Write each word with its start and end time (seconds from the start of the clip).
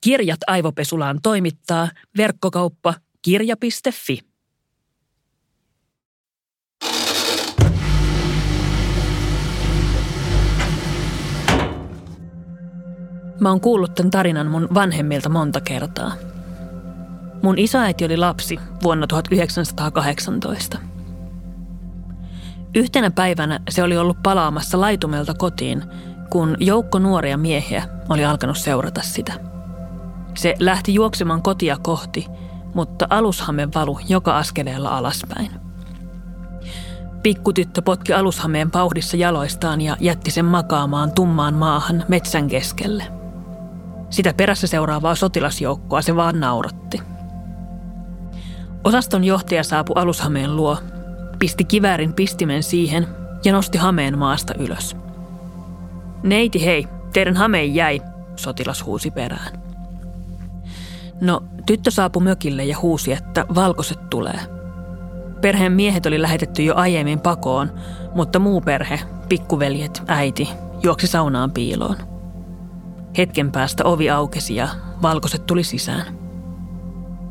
Kirjat 0.00 0.40
aivopesulaan 0.46 1.18
toimittaa 1.22 1.88
verkkokauppa 2.16 2.94
kirja.fi. 3.22 4.18
Mä 13.40 13.48
oon 13.48 13.60
kuullut 13.60 13.94
tämän 13.94 14.10
tarinan 14.10 14.46
mun 14.46 14.68
vanhemmilta 14.74 15.28
monta 15.28 15.60
kertaa. 15.60 16.12
Mun 17.42 17.58
isoäiti 17.58 18.04
oli 18.04 18.16
lapsi 18.16 18.58
vuonna 18.82 19.06
1918. 19.06 20.78
Yhtenä 22.74 23.10
päivänä 23.10 23.60
se 23.68 23.82
oli 23.82 23.96
ollut 23.96 24.22
palaamassa 24.22 24.80
laitumelta 24.80 25.34
kotiin, 25.34 25.82
kun 26.30 26.56
joukko 26.60 26.98
nuoria 26.98 27.36
miehiä 27.36 27.88
oli 28.08 28.24
alkanut 28.24 28.58
seurata 28.58 29.02
sitä. 29.02 29.57
Se 30.38 30.54
lähti 30.58 30.94
juoksemaan 30.94 31.42
kotia 31.42 31.76
kohti, 31.82 32.26
mutta 32.74 33.06
alushame 33.10 33.68
valu 33.74 33.98
joka 34.08 34.38
askeleella 34.38 34.98
alaspäin. 34.98 35.50
Pikkutyttö 37.22 37.82
potki 37.82 38.12
alushameen 38.12 38.70
pauhdissa 38.70 39.16
jaloistaan 39.16 39.80
ja 39.80 39.96
jätti 40.00 40.30
sen 40.30 40.44
makaamaan 40.44 41.12
tummaan 41.12 41.54
maahan 41.54 42.04
metsän 42.08 42.48
keskelle. 42.48 43.04
Sitä 44.10 44.34
perässä 44.36 44.66
seuraavaa 44.66 45.14
sotilasjoukkoa 45.14 46.02
se 46.02 46.16
vaan 46.16 46.40
nauratti. 46.40 47.02
Osaston 48.84 49.24
johtaja 49.24 49.64
saapui 49.64 49.94
alushameen 49.96 50.56
luo, 50.56 50.78
pisti 51.38 51.64
kiväärin 51.64 52.14
pistimen 52.14 52.62
siihen 52.62 53.08
ja 53.44 53.52
nosti 53.52 53.78
hameen 53.78 54.18
maasta 54.18 54.54
ylös. 54.58 54.96
Neiti 56.22 56.64
hei, 56.64 56.88
teidän 57.12 57.36
hameen 57.36 57.74
jäi, 57.74 58.00
sotilas 58.36 58.84
huusi 58.84 59.10
perään. 59.10 59.67
No, 61.20 61.42
tyttö 61.66 61.90
saapui 61.90 62.22
mökille 62.22 62.64
ja 62.64 62.78
huusi, 62.78 63.12
että 63.12 63.46
valkoiset 63.54 64.10
tulee. 64.10 64.40
Perheen 65.40 65.72
miehet 65.72 66.06
oli 66.06 66.22
lähetetty 66.22 66.62
jo 66.62 66.74
aiemmin 66.74 67.20
pakoon, 67.20 67.72
mutta 68.14 68.38
muu 68.38 68.60
perhe, 68.60 69.00
pikkuveljet, 69.28 70.02
äiti, 70.06 70.48
juoksi 70.82 71.06
saunaan 71.06 71.50
piiloon. 71.50 71.96
Hetken 73.18 73.52
päästä 73.52 73.84
ovi 73.84 74.10
aukesi 74.10 74.56
ja 74.56 74.68
valkoiset 75.02 75.46
tuli 75.46 75.64
sisään. 75.64 76.18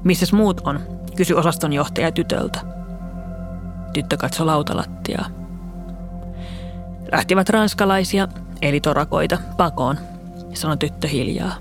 Missäs 0.03 0.33
muut 0.33 0.61
on, 0.63 0.79
kysyi 1.15 1.35
osastonjohtaja 1.35 2.11
tytöltä. 2.11 2.59
Tyttö 3.93 4.17
katsoi 4.17 4.45
lautalattiaa. 4.45 5.25
Lähtivät 7.11 7.49
ranskalaisia, 7.49 8.27
eli 8.61 8.81
torakoita, 8.81 9.37
pakoon, 9.57 9.97
sanoi 10.53 10.77
tyttö 10.77 11.07
hiljaa. 11.07 11.55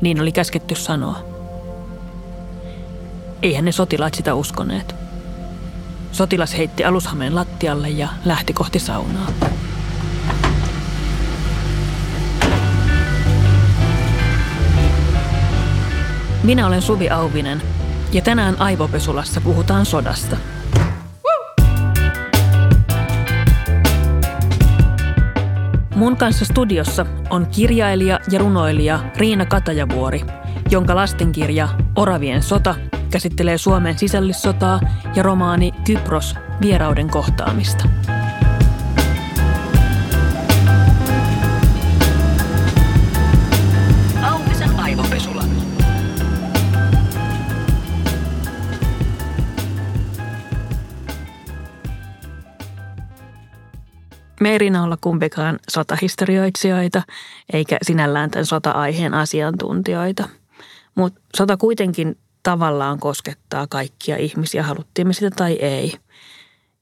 Niin 0.00 0.20
oli 0.20 0.32
käsketty 0.32 0.74
sanoa. 0.74 1.31
Eihän 3.42 3.64
ne 3.64 3.72
sotilaat 3.72 4.14
sitä 4.14 4.34
uskoneet. 4.34 4.94
Sotilas 6.12 6.56
heitti 6.58 6.84
alushameen 6.84 7.34
lattialle 7.34 7.88
ja 7.88 8.08
lähti 8.24 8.52
kohti 8.52 8.78
saunaa. 8.78 9.26
Minä 16.42 16.66
olen 16.66 16.82
Suvi 16.82 17.10
Auvinen 17.10 17.62
ja 18.12 18.22
tänään 18.22 18.60
Aivopesulassa 18.60 19.40
puhutaan 19.40 19.86
sodasta. 19.86 20.36
Mun 25.94 26.16
kanssa 26.16 26.44
studiossa 26.44 27.06
on 27.30 27.46
kirjailija 27.46 28.18
ja 28.30 28.38
runoilija 28.38 29.00
Riina 29.16 29.46
Katajavuori, 29.46 30.24
jonka 30.70 30.96
lastenkirja 30.96 31.68
Oravien 31.96 32.42
sota 32.42 32.74
käsittelee 33.12 33.58
Suomen 33.58 33.98
sisällissotaa 33.98 34.80
ja 35.16 35.22
romaani 35.22 35.72
Kypros 35.84 36.34
vierauden 36.60 37.10
kohtaamista. 37.10 37.88
Auvisen 44.22 44.80
aivopesula. 44.80 45.42
Me 54.40 54.50
ei 54.50 54.58
olla 54.84 54.98
kumpikaan 55.00 55.58
sotahistorioitsijoita, 55.70 57.02
eikä 57.52 57.78
sinällään 57.82 58.30
tämän 58.30 58.46
sota-aiheen 58.46 59.14
asiantuntijoita. 59.14 60.28
Mutta 60.94 61.20
sota 61.36 61.56
kuitenkin 61.56 62.16
tavallaan 62.42 62.98
koskettaa 62.98 63.66
kaikkia 63.66 64.16
ihmisiä, 64.16 64.62
haluttiin 64.62 65.06
me 65.06 65.12
sitä 65.12 65.30
tai 65.30 65.52
ei. 65.52 65.92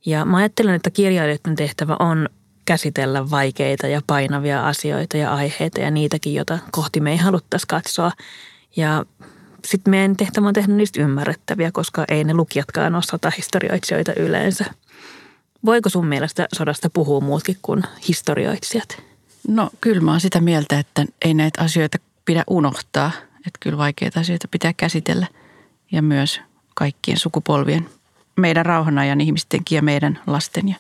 Ja 0.07 0.25
mä 0.25 0.37
ajattelen, 0.37 0.75
että 0.75 0.91
kirjailijoiden 0.91 1.57
tehtävä 1.57 1.97
on 1.99 2.29
käsitellä 2.65 3.31
vaikeita 3.31 3.87
ja 3.87 4.01
painavia 4.07 4.69
asioita 4.69 5.17
ja 5.17 5.35
aiheita 5.35 5.81
ja 5.81 5.91
niitäkin, 5.91 6.35
joita 6.35 6.59
kohti 6.71 7.01
me 7.01 7.11
ei 7.11 7.17
haluttaisi 7.17 7.67
katsoa. 7.67 8.13
Ja 8.77 9.05
sitten 9.65 9.91
meidän 9.91 10.17
tehtävä 10.17 10.49
on 10.49 10.55
tehdä 10.55 10.73
niistä 10.73 11.03
ymmärrettäviä, 11.03 11.73
koska 11.73 12.05
ei 12.09 12.25
ne 12.25 12.35
lukijatkaan 12.35 12.95
ole 12.95 13.03
sotahistorioitsijoita 13.03 14.13
yleensä. 14.15 14.65
Voiko 15.65 15.89
sun 15.89 16.07
mielestä 16.07 16.47
sodasta 16.57 16.91
puhua 16.91 17.21
muutkin 17.21 17.57
kuin 17.63 17.83
historioitsijat? 18.09 19.03
No 19.49 19.71
kyllä 19.81 20.01
mä 20.01 20.11
oon 20.11 20.21
sitä 20.21 20.41
mieltä, 20.41 20.79
että 20.79 21.05
ei 21.25 21.35
näitä 21.35 21.63
asioita 21.63 21.99
pidä 22.25 22.45
unohtaa. 22.47 23.11
Että 23.37 23.59
kyllä 23.61 23.79
vaikeita 23.79 24.21
asioita 24.21 24.49
pitää 24.49 24.73
käsitellä 24.73 25.27
ja 25.93 26.03
myös 26.03 26.41
kaikkien 26.75 27.19
sukupolvien, 27.19 27.91
meidän 28.37 28.67
rauhanajan 28.67 29.21
ihmistenkin 29.21 29.77
ja 29.77 29.83
meidän 29.83 30.19
lasten. 30.27 30.69
Ja. 30.69 30.77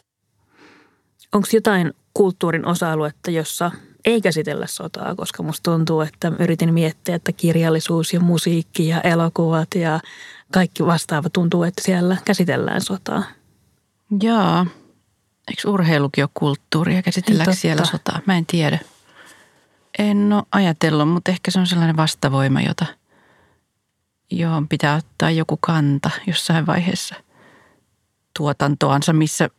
Onko 1.33 1.49
jotain 1.53 1.93
kulttuurin 2.15 2.67
osa-aluetta, 2.67 3.31
jossa 3.31 3.71
ei 4.05 4.21
käsitellä 4.21 4.67
sotaa, 4.67 5.15
koska 5.15 5.43
musta 5.43 5.71
tuntuu, 5.71 6.01
että 6.01 6.33
yritin 6.39 6.75
miettiä, 6.75 7.15
että 7.15 7.33
kirjallisuus 7.33 8.13
ja 8.13 8.21
musiikki 8.21 8.89
ja 8.89 9.01
elokuvat 9.01 9.69
ja 9.75 10.01
kaikki 10.53 10.87
vastaava 10.87 11.29
tuntuu, 11.31 11.63
että 11.63 11.83
siellä 11.85 12.17
käsitellään 12.25 12.81
sotaa. 12.81 13.23
Joo. 14.23 14.67
Eikö 15.49 15.71
urheilukin 15.71 16.25
ole 16.25 16.31
kulttuuria? 16.35 17.03
Käsitelläänkö 17.03 17.55
siellä 17.55 17.85
sotaa? 17.85 18.21
Mä 18.27 18.37
en 18.37 18.47
tiedä. 18.47 18.79
En 19.99 20.33
ole 20.33 20.43
ajatellut, 20.53 21.09
mutta 21.09 21.31
ehkä 21.31 21.51
se 21.51 21.61
on 21.61 21.67
sellainen 21.67 21.97
vastavoima, 21.97 22.61
jota, 22.61 22.87
johon 24.31 24.69
pitää 24.69 24.97
ottaa 24.97 25.31
joku 25.31 25.57
kanta 25.57 26.11
jossain 26.27 26.67
vaiheessa 26.67 27.15
tuotantoansa, 28.39 29.13
missä, 29.13 29.51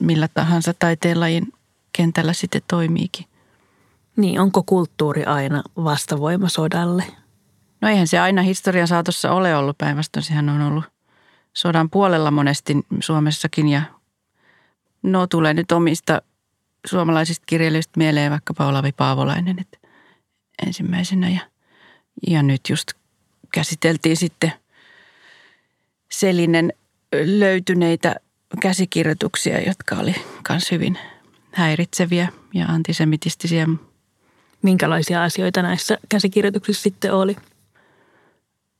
millä 0.00 0.28
tahansa 0.28 0.74
taiteenlajin 0.78 1.52
kentällä 1.92 2.32
sitten 2.32 2.62
toimiikin. 2.68 3.26
Niin, 4.16 4.40
onko 4.40 4.62
kulttuuri 4.62 5.24
aina 5.24 5.62
vastavoima 5.76 6.48
sodalle? 6.48 7.04
No 7.80 7.88
eihän 7.88 8.08
se 8.08 8.18
aina 8.18 8.42
historian 8.42 8.88
saatossa 8.88 9.32
ole 9.32 9.56
ollut 9.56 9.78
päinvastoin. 9.78 10.24
Sehän 10.24 10.48
on 10.48 10.60
ollut 10.60 10.84
sodan 11.52 11.90
puolella 11.90 12.30
monesti 12.30 12.74
Suomessakin 13.00 13.68
ja 13.68 13.82
no 15.02 15.26
tulee 15.26 15.54
nyt 15.54 15.72
omista 15.72 16.22
suomalaisista 16.86 17.44
kirjailijoista 17.46 17.98
mieleen 17.98 18.30
vaikkapa 18.30 18.66
Olavi 18.66 18.92
Paavolainen 18.92 19.58
että 19.60 19.78
ensimmäisenä 20.66 21.28
ja, 21.28 21.40
ja 22.26 22.42
nyt 22.42 22.60
just 22.70 22.88
käsiteltiin 23.54 24.16
sitten 24.16 24.52
Selinen 26.18 26.72
löytyneitä 27.24 28.14
käsikirjoituksia, 28.60 29.60
jotka 29.60 29.96
oli 29.96 30.14
myös 30.48 30.70
hyvin 30.70 30.98
häiritseviä 31.52 32.28
ja 32.54 32.66
antisemitistisiä. 32.66 33.68
Minkälaisia 34.62 35.24
asioita 35.24 35.62
näissä 35.62 35.98
käsikirjoituksissa 36.08 36.82
sitten 36.82 37.14
oli? 37.14 37.36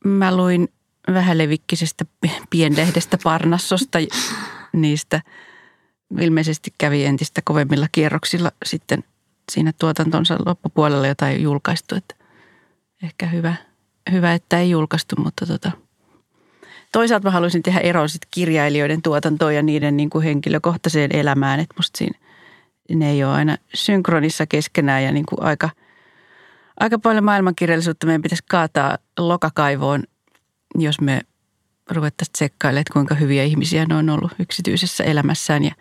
Mä 0.05 0.37
luin 0.37 0.69
vähälevikkisestä 1.13 2.05
pienlehdestä 2.51 3.19
Parnassosta 3.25 3.99
niistä. 4.73 5.23
Ilmeisesti 6.21 6.75
kävi 6.79 7.05
entistä 7.05 7.41
kovemmilla 7.45 7.87
kierroksilla 7.93 8.53
sitten 8.65 9.05
siinä 9.53 9.73
tuotantonsa 9.79 10.39
loppupuolella 10.47 11.07
jotain 11.07 11.43
julkaistu. 11.43 11.95
Että 11.95 12.15
ehkä 13.03 13.27
hyvä, 13.27 13.55
hyvä, 14.13 14.35
että 14.35 14.59
ei 14.59 14.71
julkaistu, 14.71 15.17
mutta 15.19 15.47
tota, 15.47 15.71
toisaalta 16.93 17.29
mä 17.29 17.31
haluaisin 17.31 17.63
tehdä 17.63 17.81
eron 17.81 18.09
sitten 18.09 18.29
kirjailijoiden 18.31 19.03
tuotantoon 19.03 19.55
ja 19.55 19.63
niiden 19.63 19.97
niin 19.97 20.11
kuin 20.11 20.25
henkilökohtaiseen 20.25 21.17
elämään. 21.17 21.61
Että 21.61 21.75
musta 21.79 21.99
siinä 21.99 22.19
ne 22.95 23.11
ei 23.11 23.25
ole 23.25 23.33
aina 23.33 23.57
synkronissa 23.75 24.47
keskenään 24.47 25.05
ja 25.05 25.13
niin 25.13 25.27
kuin 25.27 25.43
aika, 25.43 25.71
aika 26.81 26.99
paljon 26.99 27.25
maailmankirjallisuutta 27.25 28.07
meidän 28.07 28.23
pitäisi 28.23 28.45
kaataa 28.49 28.99
lokakaivoon 29.19 30.05
jos 30.79 31.01
me 31.01 31.21
ruvettaisiin 31.91 32.33
tsekkailemaan, 32.33 32.81
että 32.81 32.93
kuinka 32.93 33.15
hyviä 33.15 33.43
ihmisiä 33.43 33.85
ne 33.85 33.95
on 33.95 34.11
ollut 34.11 34.33
yksityisessä 34.39 35.05
elämässään 35.05 35.65
ja, 35.65 35.75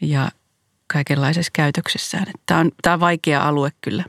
ja 0.00 0.30
kaikenlaisessa 0.86 1.50
käytöksessään. 1.52 2.26
Tämä 2.46 2.60
on, 2.60 2.72
tämä 2.82 2.94
on 2.94 3.00
vaikea 3.00 3.48
alue 3.48 3.72
kyllä. 3.80 4.04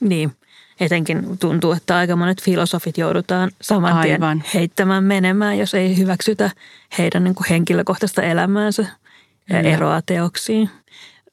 Niin, 0.00 0.36
Etenkin 0.80 1.38
tuntuu, 1.38 1.72
että 1.72 1.96
aika 1.96 2.16
monet 2.16 2.42
filosofit 2.42 2.98
joudutaan 2.98 3.50
saman 3.62 4.02
tien 4.02 4.22
Aivan. 4.22 4.44
heittämään 4.54 5.04
menemään, 5.04 5.58
jos 5.58 5.74
ei 5.74 5.98
hyväksytä 5.98 6.50
heidän 6.98 7.24
niin 7.24 7.34
kuin 7.34 7.46
henkilökohtaista 7.50 8.22
elämäänsä 8.22 8.86
ja 9.50 9.60
eroa 9.60 10.02
teoksiin. 10.06 10.70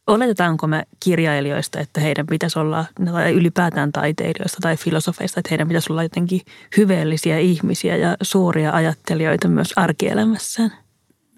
Oletetaanko 0.08 0.68
me 0.68 0.84
kirjailijoista, 1.00 1.80
että 1.80 2.02
heidän 2.02 2.28
pitäisi 2.28 2.60
olla, 2.60 2.86
tai 3.06 3.34
ylipäätään 3.34 3.92
taiteilijoista 3.92 4.58
tai 4.62 4.78
filosofeista, 4.78 5.40
että 5.40 5.48
heidän 5.52 5.68
pitäisi 5.68 5.94
olla 5.94 6.04
jotenkin 6.04 6.42
hyveellisiä 6.78 7.38
ihmisiä 7.38 7.96
ja 7.96 8.18
suuria 8.22 8.72
ajattelijoita 8.72 9.48
myös 9.48 9.74
arkielämässään? 9.76 10.72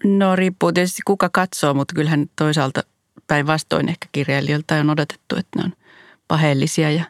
No 0.04 0.36
riippuu 0.36 0.72
tietysti 0.72 1.02
kuka 1.04 1.28
katsoo, 1.32 1.74
mutta 1.74 1.94
kyllähän 1.94 2.26
toisaalta 2.36 2.82
päinvastoin 3.26 3.88
ehkä 3.88 4.08
kirjailijoilta 4.12 4.74
on 4.74 4.90
odotettu, 4.90 5.36
että 5.36 5.58
ne 5.58 5.64
on 5.64 5.72
paheellisia 6.28 6.90
ja 6.90 7.04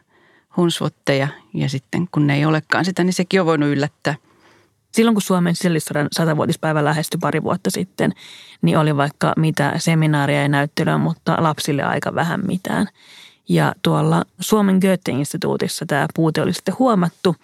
hunsvotteja. 0.57 1.27
Ja 1.53 1.69
sitten 1.69 2.07
kun 2.11 2.27
ne 2.27 2.35
ei 2.35 2.45
olekaan 2.45 2.85
sitä, 2.85 3.03
niin 3.03 3.13
sekin 3.13 3.39
on 3.39 3.45
voinut 3.45 3.69
yllättää. 3.69 4.15
Silloin 4.91 5.15
kun 5.15 5.21
Suomen 5.21 5.55
sisällissodan 5.55 6.07
satavuotispäivä 6.11 6.85
lähestyi 6.85 7.17
pari 7.21 7.43
vuotta 7.43 7.71
sitten, 7.71 8.11
niin 8.61 8.77
oli 8.77 8.97
vaikka 8.97 9.33
mitä 9.37 9.73
seminaaria 9.77 10.41
ja 10.41 10.49
näyttelyä, 10.49 10.97
mutta 10.97 11.37
lapsille 11.39 11.83
aika 11.83 12.15
vähän 12.15 12.41
mitään. 12.47 12.87
Ja 13.49 13.73
tuolla 13.81 14.23
Suomen 14.39 14.77
Goethe-instituutissa 14.81 15.85
tämä 15.85 16.07
puute 16.15 16.41
oli 16.41 16.53
sitten 16.53 16.75
huomattu. 16.79 17.35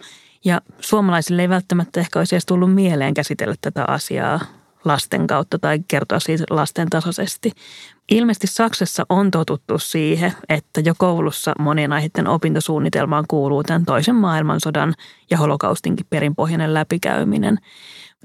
Ja 0.45 0.61
suomalaisille 0.79 1.41
ei 1.41 1.49
välttämättä 1.49 1.99
ehkä 1.99 2.19
olisi 2.19 2.35
edes 2.35 2.45
tullut 2.45 2.73
mieleen 2.73 3.13
käsitellä 3.13 3.55
tätä 3.61 3.85
asiaa 3.87 4.39
lasten 4.85 5.27
kautta 5.27 5.59
tai 5.59 5.79
kertoa 5.87 6.19
siitä 6.19 6.43
lasten 6.49 6.89
tasoisesti. 6.89 7.51
Ilmeisesti 8.11 8.47
Saksassa 8.47 9.05
on 9.09 9.31
totuttu 9.31 9.79
siihen, 9.79 10.33
että 10.49 10.81
jo 10.81 10.93
koulussa 10.97 11.53
monien 11.59 11.93
aiheiden 11.93 12.27
opintosuunnitelmaan 12.27 13.25
kuuluu 13.27 13.63
tämän 13.63 13.85
toisen 13.85 14.15
maailmansodan 14.15 14.93
ja 15.31 15.37
holokaustinkin 15.37 16.05
perinpohjainen 16.09 16.73
läpikäyminen. 16.73 17.57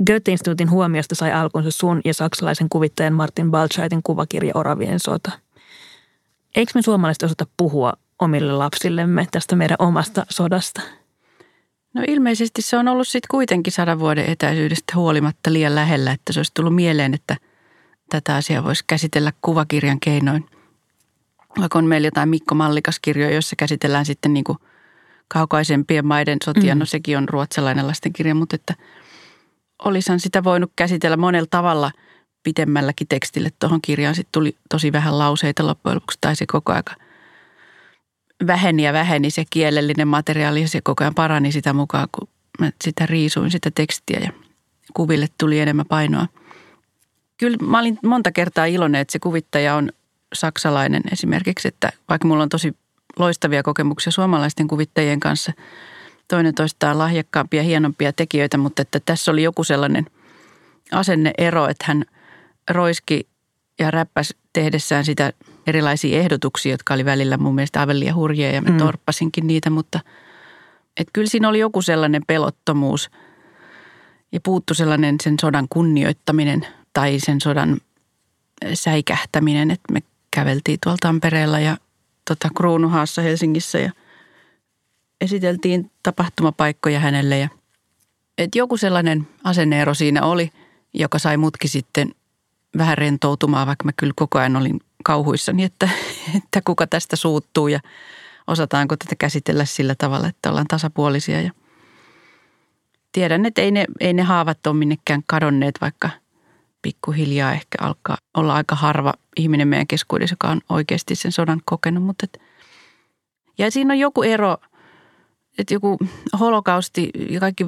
Goethe-instituutin 0.06 0.70
huomiosta 0.70 1.14
sai 1.14 1.32
alkunsa 1.32 1.70
sun 1.70 2.00
ja 2.04 2.14
saksalaisen 2.14 2.68
kuvittajan 2.68 3.12
Martin 3.12 3.50
Balchaitin 3.50 4.02
kuvakirja 4.02 4.52
Oravien 4.54 5.00
sota. 5.00 5.30
Eikö 6.56 6.72
me 6.74 6.82
suomalaiset 6.82 7.22
osata 7.22 7.46
puhua 7.56 7.92
omille 8.18 8.52
lapsillemme 8.52 9.26
tästä 9.30 9.56
meidän 9.56 9.76
omasta 9.78 10.26
sodasta? 10.28 10.80
No 11.96 12.02
ilmeisesti 12.08 12.62
se 12.62 12.76
on 12.76 12.88
ollut 12.88 13.08
sitten 13.08 13.28
kuitenkin 13.31 13.72
sadan 13.72 13.98
vuoden 13.98 14.31
etäisyydestä 14.31 14.93
huolimatta 14.94 15.52
liian 15.52 15.75
lähellä, 15.75 16.12
että 16.12 16.32
se 16.32 16.38
olisi 16.38 16.52
tullut 16.54 16.75
mieleen, 16.75 17.14
että 17.14 17.37
tätä 18.10 18.37
asiaa 18.37 18.64
voisi 18.64 18.84
käsitellä 18.87 19.32
kuvakirjan 19.43 20.00
keinoin. 20.00 20.46
Vaikka 21.60 21.78
on 21.78 21.84
meillä 21.84 22.06
jotain 22.06 22.28
Mikko 22.28 22.54
Mallikas-kirjoja, 22.54 23.32
joissa 23.32 23.56
käsitellään 23.56 24.04
sitten 24.04 24.34
niin 24.34 24.44
kuin 24.44 24.58
kaukaisempien 25.28 26.06
maiden 26.06 26.38
sotia. 26.44 26.75
Mm. 26.75 26.78
No 26.78 26.87
sekin 26.87 27.19
on 27.19 27.28
ruotsalainen 27.28 27.87
lastenkirja, 27.87 28.34
mutta 28.34 28.56
että 28.56 28.75
olisahan 29.84 30.20
sitä 30.20 30.44
voinut 30.44 30.72
käsitellä 30.76 31.16
monella 31.16 31.49
tavalla 31.50 31.90
pitemmälläkin 32.42 33.08
tekstille. 33.08 33.50
Tuohon 33.58 33.82
kirjaan 33.82 34.14
sitten 34.14 34.32
tuli 34.32 34.56
tosi 34.70 34.92
vähän 34.92 35.19
lauseita 35.19 35.66
loppujen 35.66 35.96
lopuksi, 35.96 36.19
tai 36.20 36.37
se 36.37 36.44
koko 36.46 36.72
aika 36.72 36.94
väheni 38.46 38.84
ja 38.84 38.92
väheni 38.92 39.30
se 39.30 39.44
kielellinen 39.50 40.08
materiaali 40.08 40.60
ja 40.60 40.68
se 40.68 40.80
koko 40.80 41.04
ajan 41.04 41.14
parani 41.14 41.52
sitä 41.52 41.72
mukaan, 41.72 42.08
kun 42.12 42.28
mä 42.60 42.70
sitä 42.84 43.06
riisuin 43.06 43.50
sitä 43.50 43.70
tekstiä 43.74 44.20
ja 44.20 44.32
kuville 44.94 45.26
tuli 45.38 45.60
enemmän 45.60 45.86
painoa. 45.88 46.26
Kyllä 47.36 47.56
mä 47.62 47.78
olin 47.78 47.98
monta 48.02 48.32
kertaa 48.32 48.64
iloinen, 48.64 49.00
että 49.00 49.12
se 49.12 49.18
kuvittaja 49.18 49.74
on 49.74 49.92
saksalainen 50.34 51.02
esimerkiksi, 51.12 51.68
että 51.68 51.92
vaikka 52.08 52.28
mulla 52.28 52.42
on 52.42 52.48
tosi 52.48 52.74
loistavia 53.18 53.62
kokemuksia 53.62 54.12
suomalaisten 54.12 54.68
kuvittajien 54.68 55.20
kanssa, 55.20 55.52
toinen 56.28 56.54
toistaan 56.54 56.98
lahjakkaampia, 56.98 57.62
hienompia 57.62 58.12
tekijöitä, 58.12 58.58
mutta 58.58 58.82
että 58.82 59.00
tässä 59.00 59.30
oli 59.30 59.42
joku 59.42 59.64
sellainen 59.64 60.06
asenneero, 60.92 61.68
että 61.68 61.84
hän 61.88 62.04
roiski 62.70 63.28
ja 63.78 63.90
räppäsi 63.90 64.36
tehdessään 64.52 65.04
sitä 65.04 65.32
erilaisia 65.66 66.18
ehdotuksia, 66.18 66.72
jotka 66.72 66.94
oli 66.94 67.04
välillä 67.04 67.36
mun 67.36 67.54
mielestä 67.54 67.80
aivan 67.80 68.00
liian 68.00 68.14
hurjia 68.14 68.50
ja 68.50 68.62
mä 68.62 68.70
Mm. 68.70 68.76
torppasinkin 68.78 69.46
niitä, 69.46 69.70
mutta 69.70 70.00
että 70.96 71.10
kyllä 71.12 71.28
siinä 71.28 71.48
oli 71.48 71.58
joku 71.58 71.82
sellainen 71.82 72.22
pelottomuus 72.26 73.10
ja 74.32 74.40
puuttu 74.40 74.74
sellainen 74.74 75.16
sen 75.22 75.34
sodan 75.40 75.66
kunnioittaminen 75.70 76.66
tai 76.92 77.16
sen 77.20 77.40
sodan 77.40 77.80
säikähtäminen, 78.74 79.70
että 79.70 79.92
me 79.92 80.02
käveltiin 80.30 80.78
tuolla 80.82 80.98
Tampereella 81.00 81.60
ja 81.60 81.76
tota, 82.28 82.48
Kruunuhaassa 82.56 83.22
Helsingissä 83.22 83.78
ja 83.78 83.92
esiteltiin 85.20 85.90
tapahtumapaikkoja 86.02 87.00
hänelle 87.00 87.38
ja 87.38 87.48
että 88.38 88.58
joku 88.58 88.76
sellainen 88.76 89.28
asenneero 89.44 89.94
siinä 89.94 90.22
oli, 90.22 90.50
joka 90.94 91.18
sai 91.18 91.36
mutki 91.36 91.68
sitten 91.68 92.14
vähän 92.78 92.98
rentoutumaan, 92.98 93.66
vaikka 93.66 93.84
mä 93.84 93.92
kyllä 93.96 94.12
koko 94.16 94.38
ajan 94.38 94.56
olin 94.56 94.80
kauhuissani, 95.04 95.64
että, 95.64 95.88
että 96.36 96.60
kuka 96.64 96.86
tästä 96.86 97.16
suuttuu 97.16 97.68
ja 97.68 97.80
osataanko 98.46 98.96
tätä 98.96 99.14
käsitellä 99.18 99.64
sillä 99.64 99.94
tavalla, 99.98 100.28
että 100.28 100.50
ollaan 100.50 100.66
tasapuolisia. 100.68 101.40
Ja 101.40 101.50
tiedän, 103.12 103.46
että 103.46 103.62
ei 103.62 103.70
ne, 103.70 103.84
ei 104.00 104.12
ne 104.12 104.22
haavat 104.22 104.66
ole 104.66 104.76
minnekään 104.76 105.22
kadonneet, 105.26 105.74
vaikka 105.80 106.10
pikkuhiljaa 106.82 107.52
ehkä 107.52 107.78
alkaa 107.80 108.16
olla 108.34 108.54
aika 108.54 108.74
harva 108.74 109.14
ihminen 109.36 109.68
meidän 109.68 109.86
keskuudessa, 109.86 110.32
joka 110.32 110.48
on 110.48 110.60
oikeasti 110.68 111.14
sen 111.14 111.32
sodan 111.32 111.60
kokenut. 111.64 112.04
Mutta 112.04 112.24
et, 112.24 112.40
ja 113.58 113.70
siinä 113.70 113.94
on 113.94 113.98
joku 113.98 114.22
ero, 114.22 114.56
että 115.58 115.74
joku 115.74 115.98
holokausti 116.40 117.10
ja 117.30 117.40
kaikki 117.40 117.66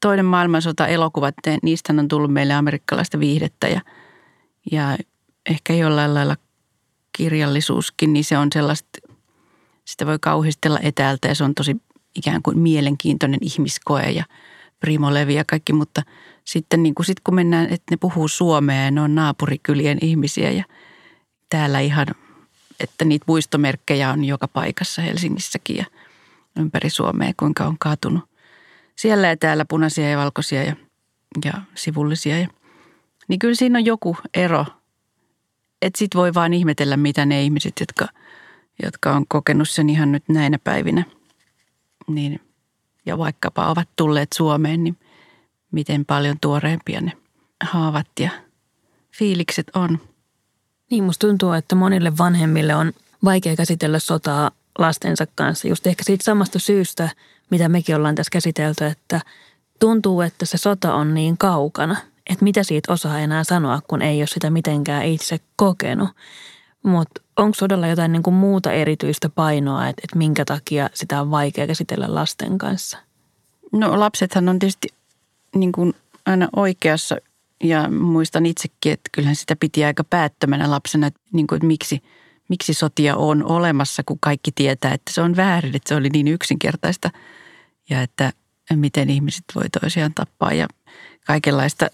toinen 0.00 0.24
maailmansota 0.24 0.86
elokuvat, 0.86 1.34
niistä 1.62 1.94
on 1.98 2.08
tullut 2.08 2.32
meille 2.32 2.54
amerikkalaista 2.54 3.20
viihdettä 3.20 3.68
ja, 3.68 3.80
ja 4.72 4.98
ehkä 5.50 5.72
jollain 5.72 6.14
lailla 6.14 6.36
kirjallisuuskin, 7.12 8.12
niin 8.12 8.24
se 8.24 8.38
on 8.38 8.48
sellaista, 8.52 8.88
sitä 9.84 10.06
voi 10.06 10.18
kauhistella 10.20 10.78
etäältä 10.82 11.28
ja 11.28 11.34
se 11.34 11.44
on 11.44 11.54
tosi 11.54 11.76
ikään 12.14 12.42
kuin 12.42 12.58
mielenkiintoinen 12.58 13.40
ihmiskoe 13.42 14.10
ja 14.10 14.24
Primo 14.80 15.14
Levi 15.14 15.34
ja 15.34 15.44
kaikki, 15.44 15.72
mutta 15.72 16.02
sitten 16.44 16.82
niin 16.82 16.94
kuin 16.94 17.06
sit 17.06 17.20
kun 17.24 17.34
mennään, 17.34 17.64
että 17.64 17.84
ne 17.90 17.96
puhuu 17.96 18.28
suomea 18.28 18.84
ja 18.84 18.90
ne 18.90 19.00
on 19.00 19.14
naapurikylien 19.14 19.98
ihmisiä 20.00 20.50
ja 20.50 20.64
täällä 21.48 21.80
ihan, 21.80 22.06
että 22.80 23.04
niitä 23.04 23.24
muistomerkkejä 23.28 24.10
on 24.10 24.24
joka 24.24 24.48
paikassa 24.48 25.02
Helsingissäkin 25.02 25.76
ja 25.76 25.84
ympäri 26.56 26.90
Suomea, 26.90 27.32
kuinka 27.36 27.66
on 27.66 27.78
kaatunut 27.78 28.30
siellä 28.96 29.26
ja 29.26 29.36
täällä 29.36 29.64
punaisia 29.64 30.10
ja 30.10 30.18
valkoisia 30.18 30.62
ja, 30.62 30.76
ja 31.44 31.52
sivullisia. 31.74 32.38
Ja, 32.38 32.48
niin 33.30 33.38
kyllä 33.38 33.54
siinä 33.54 33.78
on 33.78 33.84
joku 33.84 34.16
ero, 34.34 34.66
että 35.82 35.98
sit 35.98 36.14
voi 36.14 36.34
vaan 36.34 36.54
ihmetellä, 36.54 36.96
mitä 36.96 37.26
ne 37.26 37.42
ihmiset, 37.42 37.72
jotka, 37.80 38.08
jotka 38.82 39.12
on 39.12 39.24
kokenut 39.28 39.68
sen 39.68 39.90
ihan 39.90 40.12
nyt 40.12 40.24
näinä 40.28 40.58
päivinä, 40.64 41.04
niin, 42.08 42.40
ja 43.06 43.18
vaikkapa 43.18 43.70
ovat 43.70 43.88
tulleet 43.96 44.28
Suomeen, 44.34 44.84
niin 44.84 44.96
miten 45.72 46.04
paljon 46.04 46.36
tuoreempia 46.40 47.00
ne 47.00 47.12
haavat 47.62 48.06
ja 48.20 48.30
fiilikset 49.18 49.66
on. 49.74 49.98
Niin 50.90 51.04
musta 51.04 51.26
tuntuu, 51.26 51.52
että 51.52 51.74
monille 51.74 52.18
vanhemmille 52.18 52.74
on 52.74 52.92
vaikea 53.24 53.56
käsitellä 53.56 53.98
sotaa 53.98 54.50
lastensa 54.78 55.26
kanssa. 55.34 55.68
Just 55.68 55.86
ehkä 55.86 56.04
siitä 56.04 56.24
samasta 56.24 56.58
syystä, 56.58 57.08
mitä 57.50 57.68
mekin 57.68 57.96
ollaan 57.96 58.14
tässä 58.14 58.30
käsitelty, 58.30 58.84
että 58.84 59.20
tuntuu, 59.78 60.20
että 60.20 60.46
se 60.46 60.58
sota 60.58 60.94
on 60.94 61.14
niin 61.14 61.38
kaukana, 61.38 61.96
että 62.30 62.44
mitä 62.44 62.62
siitä 62.62 62.92
osaa 62.92 63.18
enää 63.18 63.44
sanoa, 63.44 63.80
kun 63.88 64.02
ei 64.02 64.20
ole 64.20 64.26
sitä 64.26 64.50
mitenkään 64.50 65.06
itse 65.06 65.40
kokenut. 65.56 66.08
Mutta 66.82 67.20
onko 67.36 67.56
todella 67.58 67.86
jotain 67.86 68.12
niin 68.12 68.22
kuin 68.22 68.34
muuta 68.34 68.72
erityistä 68.72 69.28
painoa, 69.28 69.88
että, 69.88 70.00
että 70.04 70.18
minkä 70.18 70.44
takia 70.44 70.90
sitä 70.94 71.20
on 71.20 71.30
vaikea 71.30 71.66
käsitellä 71.66 72.14
lasten 72.14 72.58
kanssa? 72.58 72.98
No 73.72 74.00
lapsethan 74.00 74.48
on 74.48 74.58
tietysti 74.58 74.88
niin 75.54 75.72
kuin 75.72 75.94
aina 76.26 76.48
oikeassa 76.56 77.16
ja 77.64 77.88
muistan 77.90 78.46
itsekin, 78.46 78.92
että 78.92 79.10
kyllähän 79.12 79.36
sitä 79.36 79.56
piti 79.56 79.84
aika 79.84 80.04
päättömänä 80.04 80.70
lapsena, 80.70 81.06
että, 81.06 81.20
niin 81.32 81.46
kuin, 81.46 81.56
että 81.56 81.66
miksi, 81.66 82.02
miksi 82.48 82.74
sotia 82.74 83.16
on 83.16 83.44
olemassa, 83.44 84.02
kun 84.06 84.18
kaikki 84.20 84.52
tietää, 84.52 84.94
että 84.94 85.12
se 85.12 85.20
on 85.20 85.36
väärin, 85.36 85.76
että 85.76 85.88
se 85.88 85.94
oli 85.94 86.08
niin 86.08 86.28
yksinkertaista 86.28 87.10
ja 87.90 88.02
että 88.02 88.32
miten 88.74 89.10
ihmiset 89.10 89.44
voi 89.54 89.64
toisiaan 89.80 90.14
tappaa 90.14 90.52
ja 90.52 90.66
kaikenlaista. 91.26 91.90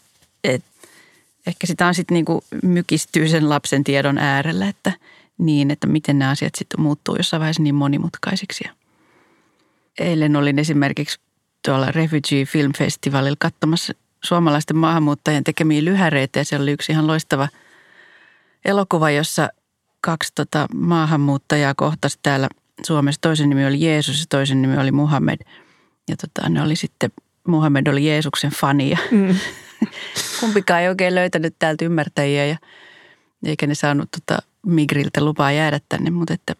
Ehkä 1.47 1.67
sitä 1.67 1.87
on 1.87 1.95
sitten 1.95 2.15
niin 2.15 2.25
kuin 2.25 2.41
mykistyy 2.63 3.29
sen 3.29 3.49
lapsen 3.49 3.85
tiedon 3.85 4.19
äärellä, 4.19 4.69
että 4.69 4.93
niin, 5.39 5.71
että 5.71 5.87
miten 5.87 6.19
nämä 6.19 6.31
asiat 6.31 6.55
sitten 6.55 6.81
muuttuu 6.81 7.17
jossain 7.17 7.41
vaiheessa 7.41 7.63
niin 7.63 7.75
monimutkaisiksi. 7.75 8.65
Eilen 9.99 10.37
olin 10.37 10.59
esimerkiksi 10.59 11.21
tuolla 11.65 11.93
Refugee 11.93 12.45
Film 12.45 12.73
Festivalilla 12.79 13.37
katsomassa 13.39 13.93
suomalaisten 14.25 14.77
maahanmuuttajien 14.77 15.45
tekemiä 15.45 15.85
lyhäreitä 15.85 16.39
ja 16.39 16.45
siellä 16.45 16.63
oli 16.63 16.73
yksi 16.73 16.93
ihan 16.93 17.07
loistava 17.07 17.49
elokuva, 18.65 19.11
jossa 19.11 19.49
kaksi 20.01 20.33
tota 20.35 20.67
maahanmuuttajaa 20.75 21.75
kohtasi 21.75 22.19
täällä 22.23 22.49
Suomessa. 22.87 23.21
Toisen 23.21 23.49
nimi 23.49 23.67
oli 23.67 23.85
Jeesus 23.85 24.21
ja 24.21 24.27
toisen 24.29 24.63
nimi 24.63 24.79
oli 24.79 24.93
Muhammed. 24.93 25.39
Ja 26.09 26.17
tota, 26.17 26.49
ne 26.49 26.63
oli 26.63 26.77
sitten, 26.77 27.11
Muhammed 27.47 27.87
oli 27.87 28.07
Jeesuksen 28.07 28.51
fani 28.51 28.91
ja 28.91 28.99
mm. 29.11 29.35
kumpikaan 30.41 30.83
ei 30.83 30.89
oikein 30.89 31.15
löytänyt 31.15 31.57
täältä 31.59 31.85
ymmärtäjiä 31.85 32.47
ja 32.47 32.57
eikä 33.45 33.67
ne 33.67 33.75
saanut 33.75 34.11
tota 34.11 34.39
Migriltä 34.67 35.25
lupaa 35.25 35.53
jäädä 35.53 35.81
tänne, 35.89 36.11
mutta 36.11 36.35
että 36.35 36.55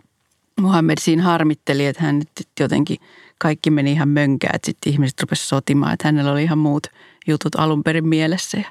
Muhammed 0.61 0.99
siinä 1.01 1.23
harmitteli, 1.23 1.87
että 1.87 2.03
hän 2.03 2.19
nyt 2.19 2.31
jotenkin 2.61 2.97
kaikki 3.39 3.71
meni 3.71 3.93
ihan 3.93 4.09
mönkään, 4.09 4.55
että 4.57 4.67
sitten 4.67 4.93
ihmiset 4.93 5.21
rupesivat 5.21 5.49
sotimaan, 5.49 5.93
että 5.93 6.09
hänellä 6.09 6.33
oli 6.33 6.43
ihan 6.43 6.59
muut 6.59 6.87
jutut 7.27 7.55
alun 7.55 7.83
perin 7.83 8.09
mielessä 8.09 8.59
ja, 8.59 8.71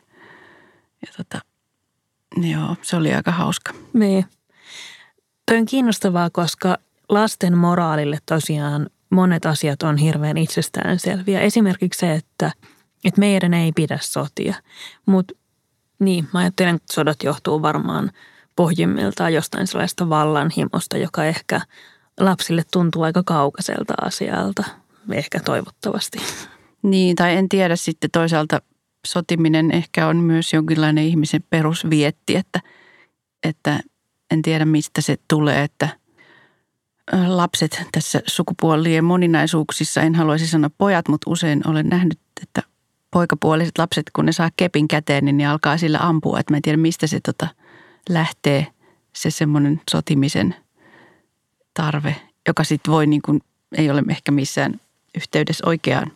ja 1.02 1.14
tota, 1.18 1.42
joo, 2.52 2.76
se 2.82 2.96
oli 2.96 3.14
aika 3.14 3.32
hauska. 3.32 3.74
Niin. 3.94 4.26
Toi 5.46 5.58
on 5.58 5.66
kiinnostavaa, 5.66 6.30
koska 6.30 6.78
lasten 7.10 7.58
moraalille 7.58 8.18
tosiaan 8.26 8.90
monet 9.16 9.46
asiat 9.46 9.84
on 9.84 9.98
hirveän 9.98 10.38
itsestäänselviä. 10.38 11.40
Esimerkiksi 11.40 12.00
se, 12.00 12.14
että, 12.14 12.52
että 13.04 13.20
meidän 13.20 13.54
ei 13.54 13.72
pidä 13.72 13.98
sotia. 14.02 14.56
Mutta 15.06 15.34
niin, 16.00 16.28
mä 16.34 16.40
ajattelen, 16.40 16.76
että 16.76 16.94
sodat 16.94 17.24
johtuu 17.24 17.62
varmaan 17.62 18.12
pohjimmiltaan 18.56 19.34
jostain 19.34 19.68
sellaista 19.68 20.10
vallanhimosta, 20.10 20.98
joka 20.98 21.26
ehkä 21.26 21.62
lapsille 22.20 22.64
tuntuu 22.72 23.02
aika 23.02 23.24
kaukaiselta 23.26 23.94
asialta. 24.02 24.64
Ehkä 25.12 25.40
toivottavasti. 25.40 26.18
Niin, 26.82 27.16
tai 27.16 27.36
en 27.36 27.50
tiedä 27.50 27.76
sitten 27.76 28.12
toisaalta 28.12 28.62
sotiminen 29.08 29.72
ehkä 29.72 30.08
on 30.08 30.18
myös 30.18 30.54
jonkinlainen 30.54 31.04
ihmisen 31.04 31.44
perusvietti, 31.50 32.36
että, 32.36 32.60
että 33.44 33.80
en 34.32 34.42
tiedä 34.42 34.66
mistä 34.66 35.02
se 35.02 35.18
tulee, 35.28 35.64
että– 35.64 35.90
lapset 37.28 37.88
tässä 37.92 38.22
sukupuolien 38.28 39.06
moninaisuuksissa, 39.06 40.02
en 40.02 40.16
haluaisi 40.16 40.48
sanoa 40.48 40.70
pojat, 40.78 41.08
mutta 41.08 41.32
usein 41.32 41.62
olen 41.68 41.90
nähnyt, 41.90 42.20
että 42.42 42.64
poikapuoliset 43.12 43.78
lapset, 43.78 44.06
kun 44.14 44.26
ne 44.26 44.32
saa 44.32 44.50
kepin 44.58 44.88
käteen, 44.88 45.26
niin 45.26 45.38
ne 45.38 45.48
alkaa 45.48 45.78
sillä 45.78 46.00
ampua. 46.02 46.40
Että 46.40 46.54
mä 46.54 46.58
en 46.58 46.62
tiedä, 46.62 46.78
mistä 46.78 47.08
se 47.08 47.20
tota 47.20 47.48
lähtee, 48.10 48.68
se 49.14 49.30
semmoinen 49.30 49.82
sotimisen 49.92 50.56
tarve, 51.74 52.16
joka 52.48 52.64
sitten 52.64 52.92
voi 52.92 53.08
niin 53.08 53.22
kuin, 53.22 53.42
ei 53.78 53.90
ole 53.90 54.04
ehkä 54.10 54.32
missään 54.32 54.80
yhteydessä 55.16 55.68
oikeaan 55.68 56.12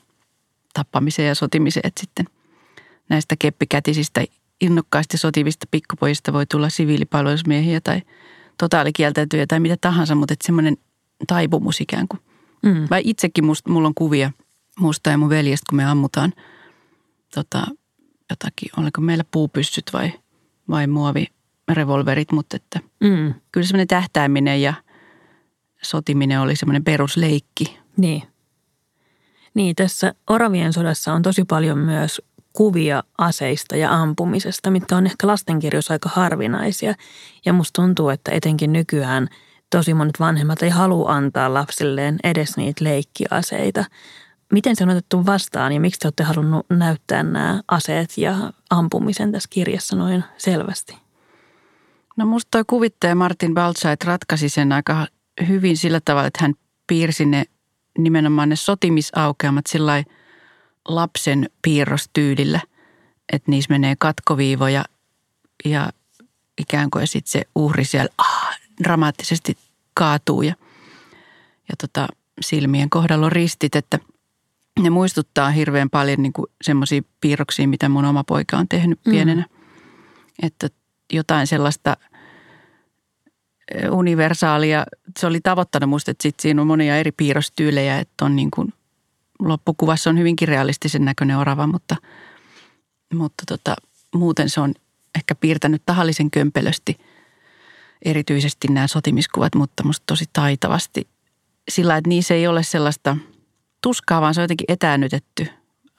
tappamiseen 0.74 1.27
ja 1.27 1.36
sotimiseen. 1.36 1.88
Että 1.88 2.01
sitten 2.01 2.25
näistä 3.10 3.36
keppikätisistä 3.39 4.24
innokkaasti 4.62 5.17
sotivista 5.17 5.65
pikkupojista 5.72 6.34
voi 6.34 6.46
tulla 6.46 6.69
siviilipalvelusmiehiä 6.69 7.81
tai– 7.81 8.01
totaalikieltäytyjä 8.60 9.48
tai 9.48 9.60
mitä 9.60 9.78
tahansa, 9.82 10.16
mutta 10.16 10.34
että 10.34 10.46
semmoinen 10.46 10.78
taipumus 11.28 11.82
ikään 11.82 12.08
kuin. 12.08 12.20
Mm. 12.63 12.88
Vai 12.89 13.01
itsekin 13.06 13.46
must, 13.46 13.68
mulla 13.68 13.88
on 13.88 13.94
kuvia 13.96 14.32
musta 14.80 15.10
ja 15.10 15.18
mun 15.18 15.30
veljestä, 15.30 15.66
kun 15.70 15.78
me 15.78 15.86
ammutaan 15.86 16.34
tota, 17.36 17.68
jotakin, 18.30 18.70
oliko 18.78 19.01
meillä 19.01 19.24
puupyssyt 19.32 19.86
vai, 19.94 20.13
vai 20.70 20.88
muovirevolverit, 20.88 22.32
mutta 22.32 22.56
että 22.56 22.80
mm. 23.00 23.34
kyllä 23.51 23.68
semmoinen 23.68 23.88
tähtääminen 23.88 24.62
ja 24.62 24.74
sotiminen 25.82 26.42
oli 26.42 26.56
semmoinen 26.56 26.84
perusleikki. 26.84 27.80
Niin. 27.98 28.24
Niin, 29.54 29.75
tässä 29.75 30.13
Oravien 30.30 30.74
sodassa 30.74 31.13
on 31.13 31.22
tosi 31.22 31.44
paljon 31.44 31.78
myös 31.78 32.22
kuvia 32.53 33.03
aseista 33.18 33.75
ja 33.75 33.94
ampumisesta, 33.94 34.72
mitkä 34.72 34.98
on 34.98 35.06
ehkä 35.06 35.27
lastenkirjoissa 35.27 35.94
aika 35.94 36.10
harvinaisia. 36.13 36.94
Ja 37.46 37.53
musta 37.53 37.82
tuntuu, 37.82 38.10
että 38.10 38.32
etenkin 38.32 38.74
nykyään 38.74 39.27
tosi 39.70 39.94
monet 39.94 40.20
vanhemmat 40.20 40.63
ei 40.63 40.70
halua 40.70 41.12
antaa 41.12 41.53
lapsilleen 41.53 42.18
edes 42.24 42.58
niitä 42.58 42.84
leikkiaseita. 42.84 43.86
Miten 44.53 44.75
se 44.75 44.84
on 44.84 44.89
otettu 44.89 45.25
vastaan 45.25 45.72
ja 45.72 45.79
miksi 45.79 46.00
te 46.00 46.08
olette 46.08 46.24
halunnut 46.24 46.65
näyttää 46.70 47.24
nämä 47.24 47.62
aseet 47.68 48.18
ja 48.18 48.53
ampumisen 48.70 49.32
tässä 49.32 49.50
kirjassa 49.50 49.96
noin 49.96 50.24
selvästi? 50.38 50.98
No 52.18 52.25
musta 52.25 52.48
toi 52.51 52.63
kuvittaja 52.68 53.15
Martin 53.15 53.53
Baltzait 53.53 54.03
ratkaisi 54.03 54.50
sen 54.50 54.72
aika 54.72 55.08
hyvin 55.48 55.77
sillä 55.77 56.00
tavalla, 56.06 56.27
että 56.27 56.39
hän 56.41 56.53
piirsi 56.88 57.25
ne 57.25 57.44
nimenomaan 57.98 58.50
ne 58.50 58.56
sotimisaukeamat 58.56 59.68
sillä 59.68 60.03
lapsen 60.89 61.50
piirrostyylillä, 61.62 62.62
että 63.34 63.51
niissä 63.51 63.74
menee 63.74 63.96
katkoviivoja 64.00 64.86
ja 65.65 65.89
ikään 66.58 66.89
kuin 66.89 67.08
sitten 67.08 67.31
se 67.31 67.41
uhri 67.55 67.86
siellä 67.86 68.10
ah, 68.17 68.60
dramaattisesti 68.84 69.58
kaatuu 69.93 70.41
ja, 70.41 70.55
ja 71.69 71.75
tota, 71.81 72.08
silmien 72.41 72.89
kohdalla 72.89 73.25
on 73.25 73.31
ristit, 73.31 73.75
että 73.75 74.00
ne 74.79 74.89
muistuttaa 74.89 75.50
hirveän 75.50 75.89
paljon 75.89 76.22
niin 76.22 76.34
semmoisia 76.62 77.01
piirroksia, 77.22 77.67
mitä 77.67 77.89
mun 77.89 78.05
oma 78.05 78.24
poika 78.24 78.58
on 78.58 78.67
tehnyt 78.67 79.00
mm. 79.05 79.12
pienenä. 79.12 79.41
Mm. 79.41 79.58
Että 80.43 80.67
jotain 81.13 81.48
sellaista 81.48 81.98
universaalia, 83.91 84.86
se 85.19 85.27
oli 85.27 85.39
tavoittanut 85.41 85.89
musta, 85.89 86.12
että 86.12 86.24
sit 86.24 86.39
siinä 86.39 86.62
on 86.62 86.67
monia 86.67 86.98
eri 86.98 87.12
piirrostyylejä, 87.12 88.00
että 88.00 88.25
on 88.25 88.36
niin 88.36 88.51
kuin 88.51 88.74
loppukuvassa 89.39 90.10
on 90.10 90.17
hyvinkin 90.19 90.48
realistisen 90.48 91.05
näköinen 91.05 91.38
orava, 91.38 91.67
mutta, 91.67 91.96
mutta 93.13 93.43
tota, 93.48 93.75
muuten 94.15 94.50
se 94.50 94.62
on 94.62 94.74
ehkä 95.15 95.36
piirtänyt 95.36 95.81
tahallisen 95.86 96.31
kömpelösti 96.31 96.98
erityisesti 98.05 98.67
nämä 98.67 98.88
sotimiskuvat, 98.88 99.55
mutta 99.55 99.84
musta 99.84 100.03
tosi 100.05 100.25
taitavasti 100.34 101.08
sillä, 101.69 101.98
että 101.98 102.08
niissä 102.08 102.34
ei 102.34 102.48
ole 102.48 102.63
sellaista 102.63 103.17
tuskaa, 103.81 104.22
vaan 104.22 104.34
se 104.34 104.41
on 104.41 104.43
jotenkin 104.43 104.72
etäännytetty 104.72 105.48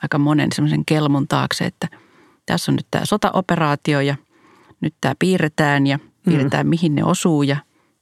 aika 0.02 0.18
monen 0.18 0.52
semmoisen 0.52 0.84
kelmun 0.84 1.28
taakse, 1.28 1.64
että 1.64 1.88
tässä 2.46 2.72
on 2.72 2.76
nyt 2.76 2.86
tämä 2.90 3.04
sotaoperaatio 3.04 4.00
ja 4.00 4.16
nyt 4.80 4.94
tämä 5.00 5.14
piirretään 5.18 5.86
ja 5.86 5.98
piirretään 6.24 6.66
mm. 6.66 6.70
mihin 6.70 6.94
ne 6.94 7.04
osuu 7.04 7.42
ja 7.42 7.56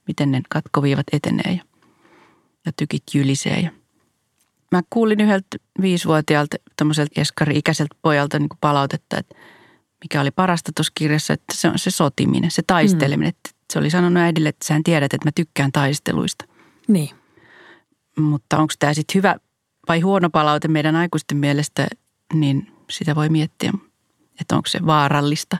miten 0.07 0.31
ne 0.31 0.41
katkoviivat 0.49 1.07
etenee 1.11 1.53
ja, 1.53 1.63
ja 2.65 2.71
tykit 2.77 3.03
jylisee 3.13 3.59
ja 3.59 3.71
mä 4.71 4.81
kuulin 4.89 5.21
yhdeltä 5.21 5.57
viisivuotiaalta 5.81 6.57
tämmöiseltä 6.75 7.21
eskari-ikäiseltä 7.21 7.95
pojalta 8.01 8.39
niin 8.39 8.49
kuin 8.49 8.57
palautetta, 8.61 9.17
että 9.17 9.35
mikä 10.03 10.21
oli 10.21 10.31
parasta 10.31 10.71
tuossa 10.75 10.91
kirjassa, 10.95 11.33
että 11.33 11.53
se 11.53 11.67
on 11.67 11.79
se 11.79 11.91
sotiminen, 11.91 12.51
se 12.51 12.61
taisteleminen. 12.67 13.33
Mm. 13.33 13.37
Että 13.37 13.49
se 13.73 13.79
oli 13.79 13.89
sanonut 13.89 14.23
äidille, 14.23 14.49
että 14.49 14.67
sä 14.67 14.79
tiedät, 14.83 15.13
että 15.13 15.27
mä 15.27 15.31
tykkään 15.35 15.71
taisteluista. 15.71 16.45
Niin. 16.87 17.09
Mutta 18.19 18.57
onko 18.57 18.73
tämä 18.79 18.93
sitten 18.93 19.15
hyvä 19.15 19.35
vai 19.87 19.99
huono 19.99 20.29
palaute 20.29 20.67
meidän 20.67 20.95
aikuisten 20.95 21.37
mielestä, 21.37 21.87
niin 22.33 22.71
sitä 22.89 23.15
voi 23.15 23.29
miettiä, 23.29 23.71
että 24.41 24.55
onko 24.55 24.67
se 24.67 24.85
vaarallista. 24.85 25.57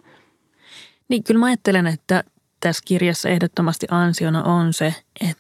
Niin, 1.10 1.24
kyllä 1.24 1.40
mä 1.40 1.46
ajattelen, 1.46 1.88
että 1.88 2.24
tässä 2.60 2.84
kirjassa 2.86 3.30
ehdottomasti 3.30 3.88
ansiona 3.92 4.44
on 4.44 4.74
se, 4.74 4.96
että 5.22 5.39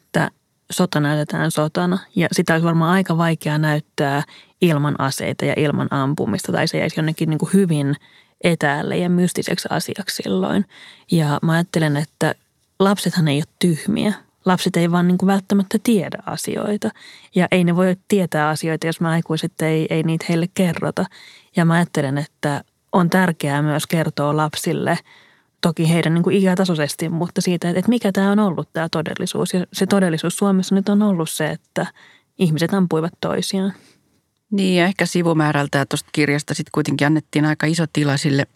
sota 0.72 1.00
näytetään 1.00 1.52
sotana 1.52 2.00
ja 2.16 2.28
sitä 2.32 2.54
olisi 2.54 2.66
varmaan 2.66 2.92
aika 2.92 3.18
vaikea 3.18 3.58
näyttää 3.58 4.24
ilman 4.62 4.96
aseita 5.00 5.46
ja 5.46 5.54
ilman 5.58 5.88
ampumista 5.92 6.52
tai 6.52 6.68
se 6.68 6.78
jäisi 6.78 7.00
jonnekin 7.00 7.30
niin 7.30 7.38
kuin 7.38 7.54
hyvin 7.54 7.96
etäälle 8.44 8.98
ja 8.98 9.10
mystiseksi 9.10 9.68
asiaksi 9.72 10.24
silloin. 10.24 10.66
Ja 11.12 11.40
mä 11.42 11.52
ajattelen, 11.52 11.98
että 11.98 12.36
lapsethan 12.80 13.28
ei 13.28 13.38
ole 13.38 13.54
tyhmiä. 13.60 14.14
Lapset 14.46 14.78
ei 14.78 14.92
vaan 14.92 15.08
niin 15.08 15.18
kuin 15.18 15.28
välttämättä 15.28 15.78
tiedä 15.84 16.18
asioita 16.26 16.90
ja 17.36 17.48
ei 17.52 17.64
ne 17.64 17.76
voi 17.76 17.96
tietää 18.08 18.50
asioita, 18.50 18.88
jos 18.88 19.02
me 19.02 19.10
aikuiset 19.10 19.62
ei, 19.62 19.88
ei 19.90 20.04
niitä 20.04 20.26
heille 20.30 20.48
kerrota. 20.54 21.06
Ja 21.56 21.66
mä 21.66 21.74
ajattelen, 21.74 22.18
että 22.18 22.64
on 22.92 23.10
tärkeää 23.10 23.62
myös 23.62 23.88
kertoa 23.88 24.38
lapsille– 24.38 24.98
toki 25.62 25.89
heidän 25.89 26.13
niin 26.13 26.24
kuin 26.24 26.36
ikätasoisesti, 26.36 27.10
mutta 27.10 27.42
siitä, 27.42 27.70
että 27.70 27.89
mikä 27.89 28.12
tämä 28.12 28.32
on 28.32 28.39
ollut 28.39 28.70
tämä 28.74 28.89
todellisuus. 28.89 29.54
Ja 29.54 29.66
se 29.74 29.86
todellisuus 29.86 30.38
Suomessa 30.38 30.75
nyt 30.75 30.89
on 30.89 31.01
ollut 31.01 31.30
se, 31.30 31.50
että 31.50 31.88
ihmiset 32.39 32.74
ampuivat 32.74 33.13
toisiaan. 33.22 33.74
Niin 34.51 34.75
ja 34.75 34.86
ehkä 34.86 35.06
sivumäärältä 35.06 35.86
tuosta 35.86 36.10
kirjasta 36.12 36.54
sitten 36.54 36.72
kuitenkin 36.72 37.08
annettiin 37.08 37.46
aika 37.46 37.66
iso 37.66 37.86
tila 37.94 38.18
sille, 38.18 38.48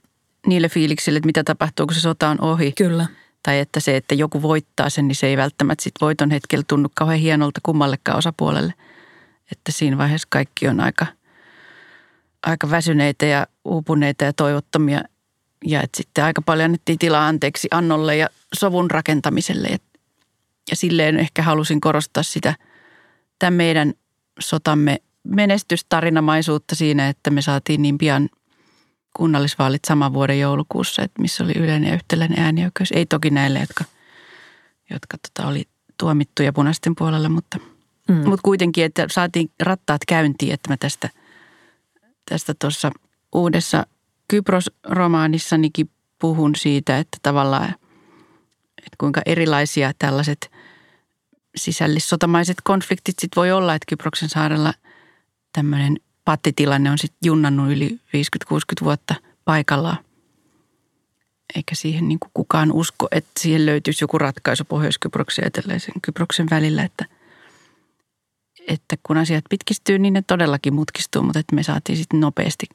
niille 0.48 0.70
fiiliksille, 0.70 1.18
että 1.18 1.28
mitä 1.28 1.44
tapahtuu, 1.44 1.86
kun 1.88 1.96
se 1.96 2.02
sota 2.02 2.30
on 2.30 2.42
ohi. 2.42 2.72
Kyllä. 2.72 3.06
Tai 3.44 3.60
että 3.60 3.80
se, 3.80 3.98
että 3.98 4.16
joku 4.16 4.42
voittaa 4.42 4.90
sen, 4.90 5.08
niin 5.08 5.16
se 5.16 5.28
ei 5.28 5.38
välttämättä 5.38 5.84
sit 5.84 5.94
voiton 6.02 6.32
hetkellä 6.32 6.64
tunnu 6.68 6.90
kauhean 6.96 7.20
hienolta 7.20 7.60
kummallekaan 7.64 8.18
osapuolelle. 8.18 8.74
Että 9.52 9.72
siinä 9.72 9.98
vaiheessa 9.98 10.28
kaikki 10.32 10.68
on 10.68 10.80
aika, 10.80 11.06
aika 12.44 12.70
väsyneitä 12.70 13.26
ja 13.26 13.48
uupuneita 13.66 14.24
ja 14.24 14.34
toivottomia 14.34 15.02
ja 15.66 15.82
että 15.82 15.98
sitten 15.98 16.24
aika 16.24 16.42
paljon 16.42 16.66
annettiin 16.66 17.00
tilaa 17.00 17.28
anteeksi 17.28 17.68
annolle 17.72 18.18
ja 18.18 18.30
sovun 18.56 18.92
rakentamiselle. 18.92 19.68
Ja, 19.68 19.78
ja 20.70 20.76
silleen 20.76 21.20
ehkä 21.20 21.42
halusin 21.42 21.82
korostaa 21.82 22.24
sitä 22.24 22.56
tämän 23.40 23.54
meidän 23.54 23.94
sotamme 24.40 25.02
menestystarinamaisuutta 25.24 26.76
siinä, 26.76 27.10
että 27.10 27.30
me 27.30 27.42
saatiin 27.42 27.82
niin 27.82 27.98
pian 27.98 28.30
kunnallisvaalit 29.14 29.86
saman 29.86 30.14
vuoden 30.14 30.40
joulukuussa, 30.40 31.02
että 31.02 31.22
missä 31.22 31.44
oli 31.44 31.54
yleinen 31.56 31.90
ja 31.90 31.96
yhtäläinen 31.96 32.40
äänioikeus. 32.40 32.92
Ei 32.92 33.06
toki 33.06 33.30
näille, 33.30 33.60
jotka, 33.60 33.84
jotka 34.90 35.18
tota 35.18 35.48
oli 35.48 35.68
tuomittuja 36.00 36.54
punaisten 36.54 36.96
puolella, 36.96 37.30
mutta, 37.30 37.58
mm. 38.08 38.16
mutta 38.16 38.44
kuitenkin, 38.44 38.86
että 38.86 39.06
saatiin 39.12 39.52
rattaat 39.60 40.02
käyntiin, 40.08 40.54
että 40.54 40.70
mä 40.70 40.78
tästä 40.78 41.10
tästä 42.30 42.54
tuossa 42.60 42.92
uudessa 43.34 43.86
Kypros-romaanissanikin 44.28 45.90
puhun 46.20 46.56
siitä, 46.56 46.98
että 46.98 47.18
tavallaan, 47.22 47.70
että 48.78 48.96
kuinka 48.98 49.22
erilaisia 49.26 49.92
tällaiset 50.00 50.52
sisällissotamaiset 51.56 52.58
konfliktit 52.64 53.16
sit 53.20 53.32
voi 53.36 53.52
olla, 53.52 53.76
että 53.76 53.86
Kyproksen 53.90 54.30
saarella 54.30 54.74
tämmöinen 55.54 56.00
pattitilanne 56.26 56.92
on 56.92 56.98
sitten 56.98 57.18
junnannut 57.26 57.72
yli 57.72 58.00
50-60 58.54 58.58
vuotta 58.84 59.16
paikallaan. 59.46 59.98
Eikä 61.56 61.76
siihen 61.76 62.08
niin 62.08 62.20
kuin 62.20 62.32
kukaan 62.34 62.72
usko, 62.72 63.08
että 63.12 63.32
siihen 63.40 63.66
löytyisi 63.66 64.04
joku 64.04 64.18
ratkaisu 64.18 64.64
Pohjois-Kyproksen 64.66 65.44
ja 65.44 65.48
Eteläisen 65.48 66.02
Kyproksen 66.02 66.48
välillä, 66.52 66.84
että, 66.84 67.06
että 68.68 68.96
kun 69.04 69.18
asiat 69.18 69.46
pitkistyy, 69.50 70.00
niin 70.00 70.14
ne 70.14 70.22
todellakin 70.28 70.74
mutkistuu, 70.74 71.24
mutta 71.24 71.40
että 71.40 71.56
me 71.56 71.64
saatiin 71.64 71.98
sitten 71.98 72.20
nopeasti 72.20 72.66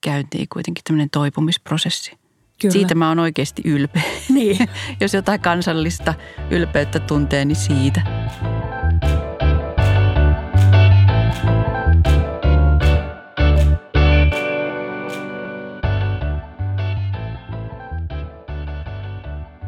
käyntiin 0.00 0.46
kuitenkin 0.52 0.84
tämmöinen 0.84 1.10
toipumisprosessi. 1.10 2.12
Kyllä. 2.60 2.72
Siitä 2.72 2.94
mä 2.94 3.08
oon 3.08 3.18
oikeasti 3.18 3.62
ylpeä. 3.64 4.02
Niin. 4.28 4.68
Jos 5.00 5.14
jotain 5.14 5.40
kansallista 5.40 6.14
ylpeyttä 6.50 6.98
tuntee, 6.98 7.44
niin 7.44 7.56
siitä. 7.56 8.02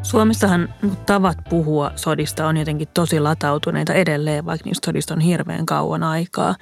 Suomessahan 0.09 0.73
tavat 1.05 1.37
puhua 1.49 1.91
sodista 1.95 2.47
on 2.47 2.57
jotenkin 2.57 2.87
tosi 2.93 3.19
latautuneita 3.19 3.93
edelleen, 3.93 4.45
vaikka 4.45 4.69
niistä 4.69 4.85
sodista 4.85 5.13
on 5.13 5.19
hirveän 5.19 5.65
kauan 5.65 6.03
aikaa. 6.03 6.55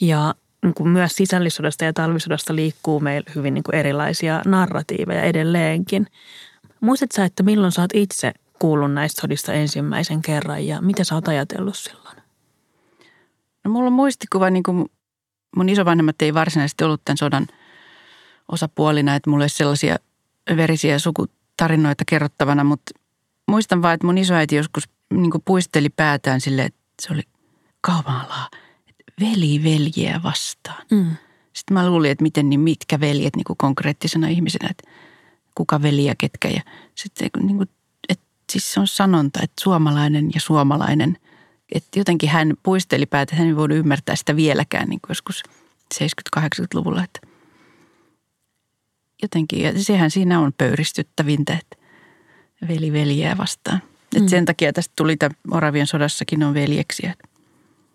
Ja 0.00 0.34
niin 0.62 0.74
kuin 0.74 0.88
myös 0.88 1.12
sisällissodasta 1.16 1.84
ja 1.84 1.92
talvisodasta 1.92 2.54
liikkuu 2.54 3.00
meillä 3.00 3.30
hyvin 3.34 3.54
niin 3.54 3.64
kuin 3.64 3.74
erilaisia 3.74 4.42
narratiiveja 4.44 5.22
edelleenkin. 5.22 6.06
Muistatko 6.80 7.16
sä, 7.16 7.24
että 7.24 7.42
milloin 7.42 7.72
sä 7.72 7.80
oot 7.80 7.94
itse 7.94 8.32
kuullut 8.58 8.92
näistä 8.92 9.20
sodista 9.20 9.52
ensimmäisen 9.52 10.22
kerran 10.22 10.66
ja 10.66 10.80
mitä 10.80 11.04
sä 11.04 11.14
oot 11.14 11.28
ajatellut 11.28 11.76
silloin? 11.76 12.16
No 13.64 13.70
mulla 13.70 13.86
on 13.86 13.92
muistikuva, 13.92 14.50
niin 14.50 14.62
kuin 14.62 14.86
mun 15.56 15.68
isovanhemmat 15.68 16.22
ei 16.22 16.34
varsinaisesti 16.34 16.84
ollut 16.84 17.00
tämän 17.04 17.16
sodan 17.16 17.46
osapuolina, 18.52 19.14
että 19.14 19.30
mulla 19.30 19.44
olisi 19.44 19.56
sellaisia 19.56 19.96
verisiä 20.56 20.98
sukutarinoita 20.98 22.04
kerrottavana, 22.08 22.64
mutta 22.64 22.92
muistan 23.48 23.82
vaan, 23.82 23.94
että 23.94 24.06
mun 24.06 24.18
isoäiti 24.18 24.56
joskus 24.56 24.88
niin 25.10 25.30
puisteli 25.44 25.88
päätään 25.88 26.40
silleen, 26.40 26.66
että 26.66 26.80
se 27.00 27.12
oli 27.12 27.22
kaumalaa– 27.80 28.48
veli 29.20 29.62
veljeä 29.64 30.20
vastaan. 30.22 30.86
Mm. 30.90 31.16
Sitten 31.52 31.74
mä 31.74 31.90
luulin, 31.90 32.10
että 32.10 32.22
miten 32.22 32.50
niin 32.50 32.60
mitkä 32.60 33.00
veljet 33.00 33.36
niin 33.36 33.44
kuin 33.44 33.56
konkreettisena 33.56 34.28
ihmisenä, 34.28 34.68
että 34.70 34.90
kuka 35.54 35.82
veli 35.82 36.04
ja 36.04 36.14
ketkä. 36.18 36.48
Ja 36.48 36.62
sitten 36.94 37.30
niin 37.42 37.56
kuin, 37.56 37.68
että 38.08 38.24
siis 38.52 38.72
se 38.72 38.80
on 38.80 38.86
sanonta, 38.86 39.40
että 39.42 39.62
suomalainen 39.62 40.30
ja 40.34 40.40
suomalainen. 40.40 41.18
Että 41.74 41.98
jotenkin 41.98 42.28
hän 42.28 42.54
puisteli 42.62 43.06
päätä, 43.06 43.22
että 43.22 43.36
hän 43.36 43.46
ei 43.46 43.56
voinut 43.56 43.78
ymmärtää 43.78 44.16
sitä 44.16 44.36
vieläkään 44.36 44.88
niin 44.88 45.00
kuin 45.00 45.10
joskus 45.10 45.42
70-80-luvulla. 45.94 47.04
Että 47.04 47.20
jotenkin, 49.22 49.62
ja 49.62 49.82
sehän 49.82 50.10
siinä 50.10 50.40
on 50.40 50.52
pöyristyttävintä, 50.58 51.52
että 51.52 51.76
veli 52.68 52.92
veljeä 52.92 53.36
vastaan. 53.36 53.82
Mm. 54.20 54.28
sen 54.28 54.44
takia 54.44 54.72
tästä 54.72 54.92
tuli 54.96 55.16
tämä 55.16 55.34
Oravien 55.50 55.86
sodassakin 55.86 56.42
on 56.42 56.54
veljeksiä. 56.54 57.14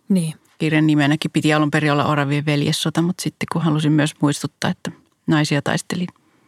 Niin 0.09 0.33
kirjan 0.57 0.87
nimenäkin 0.87 1.31
piti 1.31 1.53
alun 1.53 1.71
perin 1.71 1.91
olla 1.91 2.05
Oravien 2.05 2.45
veljessota, 2.45 3.01
mutta 3.01 3.21
sitten 3.21 3.47
kun 3.51 3.61
halusin 3.61 3.91
myös 3.91 4.13
muistuttaa, 4.21 4.71
että 4.71 4.91
naisia 5.27 5.61
taisteli 5.61 6.07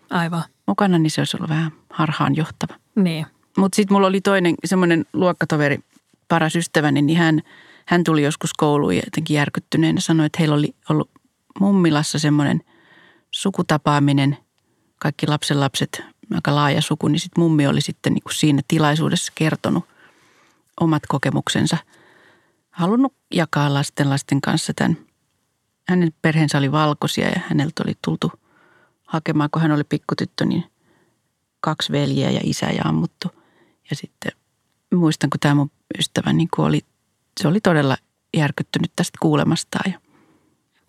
Aivan. 0.10 0.44
mukana, 0.66 0.98
niin 0.98 1.12
se 1.12 1.22
olisi 1.22 1.38
ollut 1.38 1.50
vähän 1.50 1.72
harhaan 1.90 2.36
johtava. 2.36 2.74
Niin. 2.96 3.26
Mutta 3.58 3.76
sitten 3.76 3.96
mulla 3.96 4.08
oli 4.08 4.22
toinen 4.22 4.56
semmoinen 4.66 5.06
luokkatoveri, 5.14 5.80
paras 6.28 6.56
ystäväni, 6.56 7.02
niin 7.02 7.18
hän, 7.18 7.42
hän 7.86 8.04
tuli 8.04 8.24
joskus 8.24 8.54
kouluun 8.54 8.96
ja 8.96 9.02
jotenkin 9.06 9.36
järkyttyneenä 9.36 10.00
sanoi, 10.00 10.26
että 10.26 10.38
heillä 10.40 10.56
oli 10.56 10.76
ollut 10.90 11.10
mummilassa 11.60 12.20
semmoinen 12.20 12.62
sukutapaaminen, 13.32 14.38
kaikki 15.00 15.28
lapsenlapset, 15.28 16.04
aika 16.34 16.56
laaja 16.56 16.82
suku, 16.82 17.08
niin 17.08 17.20
sitten 17.20 17.44
mummi 17.44 17.68
oli 17.68 17.82
sitten 17.82 18.14
niin 18.14 18.24
kuin 18.24 18.34
siinä 18.34 18.62
tilaisuudessa 18.68 19.32
kertonut 19.36 19.86
omat 20.80 21.04
kokemuksensa– 21.08 21.78
halunnut 22.78 23.14
jakaa 23.34 23.74
lasten 23.74 24.10
lasten 24.10 24.42
kanssa 24.42 24.74
tämän. 24.74 24.98
Hänen 25.90 26.14
perheensä 26.22 26.58
oli 26.58 26.72
valkoisia 26.72 27.28
ja 27.28 27.42
häneltä 27.48 27.84
oli 27.86 27.94
tultu 28.06 28.32
hakemaan, 29.08 29.50
kun 29.50 29.62
hän 29.62 29.72
oli 29.72 29.84
pikkutyttö, 29.84 30.46
niin 30.46 30.64
kaksi 31.60 31.92
veljeä 31.92 32.32
ja 32.32 32.40
isä 32.44 32.66
ja 32.66 32.82
ammuttu. 32.86 33.28
Ja 33.90 33.96
sitten 33.96 34.32
muistan, 34.94 35.30
kun 35.30 35.40
tämä 35.40 35.56
mun 35.56 35.72
ystävä 36.00 36.34
niin 36.34 36.50
oli, 36.58 36.82
se 37.42 37.48
oli 37.48 37.62
todella 37.62 37.98
järkyttynyt 38.38 38.92
tästä 38.96 39.18
kuulemastaan. 39.22 39.94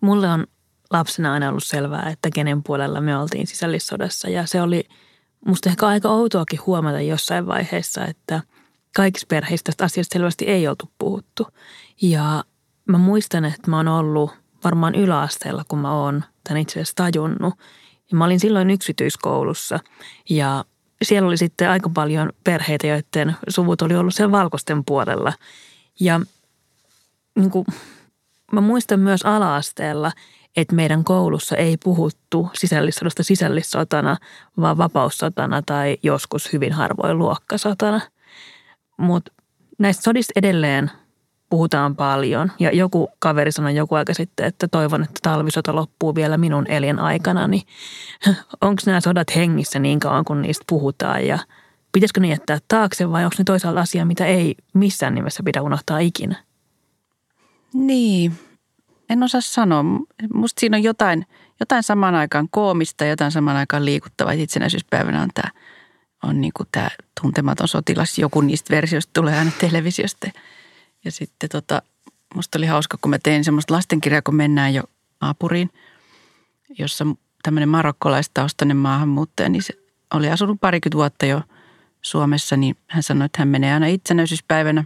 Mulle 0.01 0.29
on 0.29 0.47
lapsena 0.91 1.33
aina 1.33 1.49
ollut 1.49 1.63
selvää, 1.63 2.09
että 2.09 2.29
kenen 2.33 2.63
puolella 2.63 3.01
me 3.01 3.17
oltiin 3.17 3.47
sisällissodassa 3.47 4.29
ja 4.29 4.45
se 4.45 4.61
oli 4.61 4.83
musta 5.45 5.69
ehkä 5.69 5.87
aika 5.87 6.09
outoakin 6.09 6.59
huomata 6.65 7.01
jossain 7.01 7.47
vaiheessa, 7.47 8.05
että– 8.05 8.41
kaikissa 8.95 9.27
perheissä 9.27 9.63
tästä 9.63 9.85
asiasta 9.85 10.13
selvästi 10.13 10.45
ei 10.45 10.67
oltu 10.67 10.91
puhuttu. 10.97 11.47
Ja 12.01 12.43
mä 12.85 12.97
muistan, 12.97 13.45
että 13.45 13.69
mä 13.69 13.77
oon 13.77 13.87
ollut 13.87 14.31
varmaan 14.63 14.95
yläasteella, 14.95 15.63
kun 15.67 15.79
mä 15.79 15.93
oon 15.93 16.23
tämän 16.43 16.61
itse 16.61 16.73
asiassa 16.73 16.95
tajunnut. 16.95 17.53
Ja 18.11 18.17
mä 18.17 18.25
olin 18.25 18.39
silloin 18.39 18.69
yksityiskoulussa 18.69 19.79
ja 20.29 20.65
siellä 21.01 21.27
oli 21.27 21.37
sitten 21.37 21.69
aika 21.69 21.89
paljon 21.89 22.33
perheitä, 22.43 22.87
joiden 22.87 23.35
suvut 23.49 23.81
oli 23.81 23.95
ollut 23.95 24.15
siellä 24.15 24.31
valkoisten 24.31 24.85
puolella. 24.85 25.33
Ja 25.99 26.21
niin 27.35 27.51
kuin, 27.51 27.65
mä 28.51 28.61
muistan 28.61 28.99
myös 28.99 29.25
alaasteella, 29.25 30.11
että 30.57 30.75
meidän 30.75 31.03
koulussa 31.03 31.55
ei 31.55 31.77
puhuttu 31.83 32.49
sisällissodasta 32.53 33.23
sisällissotana, 33.23 34.17
vaan 34.61 34.77
vapaussotana 34.77 35.61
tai 35.61 35.97
joskus 36.03 36.53
hyvin 36.53 36.73
harvoin 36.73 37.17
luokkasotana– 37.17 38.01
mutta 38.99 39.31
näistä 39.77 40.03
sodista 40.03 40.31
edelleen 40.35 40.91
puhutaan 41.49 41.95
paljon. 41.95 42.51
Ja 42.59 42.71
joku 42.71 43.09
kaveri 43.19 43.51
sanoi 43.51 43.75
joku 43.75 43.95
aika 43.95 44.13
sitten, 44.13 44.45
että 44.45 44.67
toivon, 44.67 45.03
että 45.03 45.19
talvisota 45.23 45.75
loppuu 45.75 46.15
vielä 46.15 46.37
minun 46.37 46.67
elinaikana. 46.67 47.47
Niin 47.47 47.63
onko 48.61 48.81
nämä 48.85 49.01
sodat 49.01 49.35
hengissä 49.35 49.79
niin 49.79 49.99
kauan, 49.99 50.25
kun 50.25 50.41
niistä 50.41 50.63
puhutaan 50.69 51.27
ja 51.27 51.39
pitäisikö 51.91 52.19
ne 52.19 52.27
jättää 52.27 52.59
taakse 52.67 53.11
vai 53.11 53.23
onko 53.23 53.35
ne 53.37 53.43
toisaalta 53.43 53.81
asia, 53.81 54.05
mitä 54.05 54.25
ei 54.25 54.55
missään 54.73 55.15
nimessä 55.15 55.43
pidä 55.43 55.61
unohtaa 55.61 55.99
ikinä? 55.99 56.35
Niin, 57.73 58.33
en 59.09 59.23
osaa 59.23 59.41
sanoa. 59.41 59.83
Musta 60.33 60.59
siinä 60.59 60.77
on 60.77 60.83
jotain, 60.83 61.25
jotain 61.59 61.83
saman 61.83 62.15
aikaan 62.15 62.47
koomista 62.51 63.03
ja 63.03 63.09
jotain 63.09 63.31
saman 63.31 63.55
aikaan 63.55 63.85
liikuttavaa. 63.85 64.33
Itsenäisyyspäivänä 64.33 65.21
on 65.21 65.29
tämä– 65.33 65.51
on 66.23 66.41
niin 66.41 66.51
kuin 66.57 66.67
tämä 66.71 66.89
tuntematon 67.21 67.67
sotilas. 67.67 68.17
Joku 68.17 68.41
niistä 68.41 68.75
versioista 68.75 69.11
tulee 69.13 69.37
aina 69.37 69.51
televisiosta. 69.59 70.27
Ja 71.05 71.11
sitten 71.11 71.49
tota, 71.49 71.81
musta 72.35 72.57
oli 72.57 72.65
hauska, 72.65 72.97
kun 73.01 73.09
mä 73.09 73.19
tein 73.23 73.43
semmoista 73.43 73.73
lastenkirjaa, 73.73 74.21
kun 74.21 74.35
mennään 74.35 74.73
jo 74.73 74.83
Aapuriin, 75.21 75.69
jossa 76.79 77.05
tämmöinen 77.43 77.69
marokkolaistaustainen 77.69 78.77
maahanmuuttaja, 78.77 79.49
niin 79.49 79.63
se 79.63 79.73
oli 80.13 80.29
asunut 80.29 80.57
parikymmentä 80.61 80.97
vuotta 80.97 81.25
jo 81.25 81.41
Suomessa, 82.01 82.57
niin 82.57 82.77
hän 82.87 83.03
sanoi, 83.03 83.25
että 83.25 83.41
hän 83.41 83.47
menee 83.47 83.73
aina 83.73 83.87
itsenäisyyspäivänä 83.87 84.83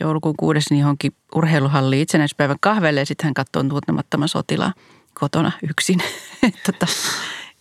joulukuun 0.00 0.36
kuudes 0.36 0.70
niin 0.70 0.80
johonkin 0.80 1.12
urheiluhalliin 1.34 2.02
itsenäisyyspäivän 2.02 2.56
kahvelle 2.60 3.00
ja 3.00 3.06
sitten 3.06 3.24
hän 3.24 3.34
katsoo 3.34 3.62
tuntemattoman 3.62 4.28
sotilaan 4.28 4.74
kotona 5.14 5.52
yksin. 5.70 6.02
tota, 6.66 6.86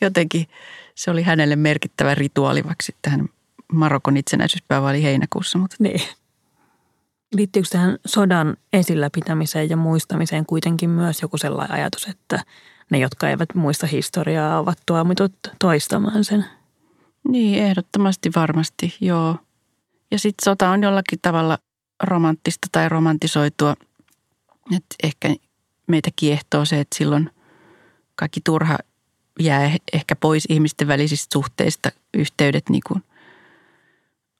jotenkin 0.01 0.47
se 0.95 1.11
oli 1.11 1.23
hänelle 1.23 1.55
merkittävä 1.55 2.15
rituaali, 2.15 2.63
vaikka 2.63 2.83
sitten 2.83 3.11
hän 3.11 3.29
Marokon 3.73 4.17
itsenäisyyspäivä 4.17 4.89
oli 4.89 5.03
heinäkuussa. 5.03 5.57
Mutta. 5.57 5.75
Niin. 5.79 6.01
Liittyykö 7.35 7.69
tähän 7.71 7.97
sodan 8.05 8.57
esillä 8.73 9.09
pitämiseen 9.13 9.69
ja 9.69 9.77
muistamiseen 9.77 10.45
kuitenkin 10.45 10.89
myös 10.89 11.21
joku 11.21 11.37
sellainen 11.37 11.77
ajatus, 11.77 12.07
että 12.07 12.43
ne, 12.89 12.97
jotka 12.97 13.29
eivät 13.29 13.55
muista 13.55 13.87
historiaa, 13.87 14.59
ovat 14.59 14.77
tuomitut 14.85 15.33
toistamaan 15.59 16.23
sen? 16.23 16.45
Niin, 17.27 17.63
ehdottomasti 17.63 18.31
varmasti, 18.35 18.95
joo. 19.01 19.37
Ja 20.11 20.19
sitten 20.19 20.45
sota 20.45 20.69
on 20.69 20.83
jollakin 20.83 21.19
tavalla 21.21 21.57
romanttista 22.03 22.67
tai 22.71 22.89
romantisoitua. 22.89 23.75
Että 24.75 24.95
ehkä 25.03 25.35
meitä 25.87 26.09
kiehtoo 26.15 26.65
se, 26.65 26.79
että 26.79 26.97
silloin 26.97 27.29
kaikki 28.15 28.41
turha 28.43 28.77
jää 29.39 29.71
ehkä 29.93 30.15
pois 30.15 30.45
ihmisten 30.49 30.87
välisistä 30.87 31.33
suhteista, 31.33 31.91
yhteydet 32.13 32.69
niin 32.69 32.81
kuin 32.87 33.03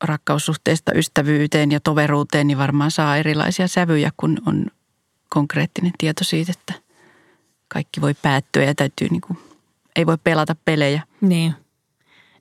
rakkaussuhteesta 0.04 0.92
ystävyyteen 0.96 1.72
ja 1.72 1.80
toveruuteen, 1.80 2.48
niin 2.48 2.58
varmaan 2.58 2.92
saa 2.92 3.18
erilaisia 3.18 3.68
sävyjä, 3.68 4.12
kun 4.18 4.38
on 4.46 4.66
konkreettinen 5.30 5.92
tieto 5.98 6.24
siitä, 6.24 6.52
että 6.52 6.74
kaikki 7.68 8.02
voi 8.02 8.14
päättyä 8.14 8.64
ja 8.64 8.76
täytyy 8.76 9.08
niin 9.12 9.22
kuin, 9.22 9.40
ei 9.96 10.06
voi 10.06 10.18
pelata 10.24 10.56
pelejä. 10.66 11.02
Niin. 11.22 11.56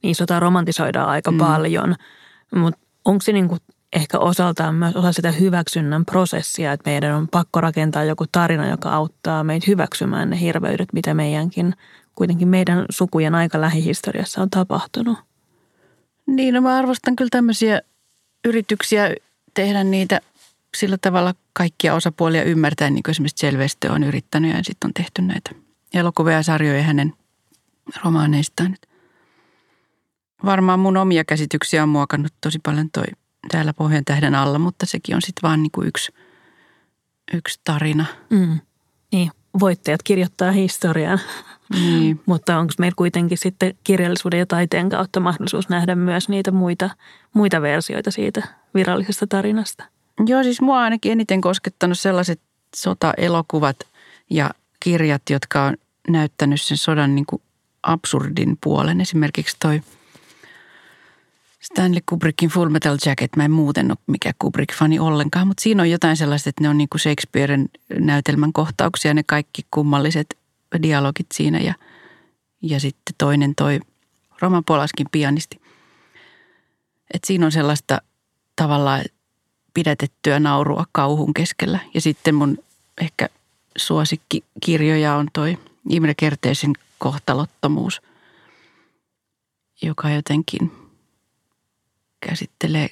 Niin 0.03 0.15
sota 0.15 0.41
romantisoidaan 0.41 1.09
aika 1.09 1.31
mm. 1.31 1.39
paljon, 1.39 1.95
mutta 2.55 2.81
onko 3.05 3.23
se 3.23 3.33
niin 3.33 3.49
kuin 3.49 3.61
ehkä 3.93 4.19
osaltaan 4.19 4.75
myös 4.75 4.97
osa 4.97 5.13
sitä 5.13 5.33
hyväksynnän 5.33 6.05
prosessia, 6.05 6.73
että 6.73 6.91
meidän 6.91 7.15
on 7.15 7.29
pakko 7.29 7.61
rakentaa 7.61 8.05
joku 8.05 8.25
tarina, 8.33 8.69
joka 8.69 8.91
auttaa 8.91 9.45
meitä 9.45 9.65
hyväksymään 9.69 10.31
ne 10.31 10.41
hirveydet, 10.41 10.93
mitä 10.93 11.15
meidänkin, 11.15 11.75
kuitenkin 12.15 12.49
meidän 12.49 12.85
sukujen 12.91 13.35
aika 13.35 13.61
lähihistoriassa 13.61 14.43
on 14.43 14.51
tapahtunut. 14.51 15.19
Niin, 16.27 16.55
no 16.55 16.61
mä 16.61 16.77
arvostan 16.77 17.17
kyllä 17.17 17.31
tämmöisiä 17.31 17.81
yrityksiä 18.45 19.15
tehdä 19.55 19.85
niitä 19.85 20.21
sillä 20.77 20.99
tavalla 20.99 21.35
kaikkia 21.53 21.95
osapuolia 21.95 22.45
ymmärtää, 22.45 22.91
niin 22.91 23.03
kuin 23.03 23.11
esimerkiksi 23.11 23.47
Selvestö 23.47 23.93
on 23.93 24.05
yrittänyt 24.05 24.57
ja 24.57 24.65
sitten 24.65 24.89
on 24.89 24.95
tehty 24.95 25.23
näitä 25.23 25.51
elokuvia 25.95 26.35
ja 26.35 26.43
sarjoja 26.43 26.83
hänen 26.83 27.13
romaaneistaan. 28.05 28.77
Varmaan 30.45 30.81
mun 30.81 30.97
omia 30.97 31.25
käsityksiä 31.25 31.83
on 31.83 31.89
muokannut 31.89 32.33
tosi 32.41 32.59
paljon 32.59 32.91
toi 32.91 33.05
täällä 33.51 33.73
Pohjan 33.73 34.05
tähden 34.05 34.35
alla, 34.35 34.59
mutta 34.59 34.87
sekin 34.87 35.15
on 35.15 35.23
sitten 35.23 35.43
vaan 35.43 35.63
niin 35.63 35.71
kuin 35.71 35.89
yksi, 35.89 36.13
yksi 37.33 37.61
tarina. 37.65 38.07
Mm. 38.31 38.61
Niin, 39.13 39.31
voittajat 39.61 40.03
kirjoittaa 40.03 40.53
historiaa. 40.53 41.19
Niin. 41.73 42.21
Mutta 42.27 42.59
onko 42.59 42.73
meillä 42.79 42.95
kuitenkin 42.97 43.39
sitten 43.39 43.75
kirjallisuuden 43.85 44.39
ja 44.39 44.47
taiteen 44.47 44.89
kautta 44.89 45.21
mahdollisuus 45.21 45.69
nähdä 45.69 45.95
myös 45.95 46.29
niitä 46.29 46.51
muita, 46.51 46.91
muita 47.35 47.63
versioita 47.63 48.11
siitä 48.11 48.49
virallisesta 48.75 49.27
tarinasta? 49.27 49.85
Joo, 50.27 50.43
siis 50.43 50.61
mua 50.61 50.81
ainakin 50.81 51.13
eniten 51.13 51.41
koskettanut 51.41 51.99
sellaiset 51.99 52.41
sotaelokuvat 52.77 53.77
ja 54.31 54.51
kirjat, 54.81 55.23
jotka 55.31 55.65
on 55.65 55.77
näyttänyt 56.09 56.63
sen 56.63 56.77
sodan 56.77 57.15
niin 57.15 57.27
kuin 57.27 57.43
absurdin 57.83 58.59
puolen. 58.61 59.01
Esimerkiksi 59.01 59.57
toi– 59.61 59.81
Stanley 61.65 62.01
Kubrickin 62.07 62.49
Full 62.49 62.69
Metal 62.69 62.99
Jacket. 63.07 63.37
Mä 63.37 63.45
en 63.45 63.51
muuten 63.51 63.91
ole 63.91 63.99
mikä 64.07 64.33
Kubrick-fani 64.39 64.99
ollenkaan, 64.99 65.47
mutta 65.47 65.63
siinä 65.63 65.83
on 65.83 65.91
jotain 65.91 66.17
sellaista, 66.17 66.49
että 66.49 66.63
ne 66.63 66.69
on 66.69 66.79
niin 66.79 66.89
kuin 66.89 67.01
Shakespearen 67.01 67.69
näytelmän 67.99 68.53
kohtauksia, 68.53 69.15
ne 69.15 69.23
kaikki 69.27 69.63
kummalliset 69.71 70.37
dialogit 70.83 71.27
siinä 71.33 71.59
ja, 71.59 71.75
ja 72.63 72.81
sitten 72.81 73.15
toinen 73.19 73.55
toi 73.55 73.81
Roman 74.41 74.65
Polaskin 74.65 75.07
pianisti. 75.13 75.61
Et 77.15 77.25
siinä 77.25 77.47
on 77.47 77.53
sellaista 77.53 78.01
tavallaan 78.57 79.05
pidätettyä 79.75 80.41
naurua 80.41 80.85
kauhun 80.93 81.35
keskellä. 81.35 81.79
Ja 81.95 82.01
sitten 82.01 82.35
mun 82.35 82.59
ehkä 83.01 83.29
suosikkikirjoja 83.77 85.15
on 85.15 85.29
toi 85.33 85.59
Imre 85.91 86.15
Kerteisen 86.15 86.73
kohtalottomuus, 86.99 88.03
joka 89.83 90.11
jotenkin– 90.11 90.73
käsittelee 92.29 92.91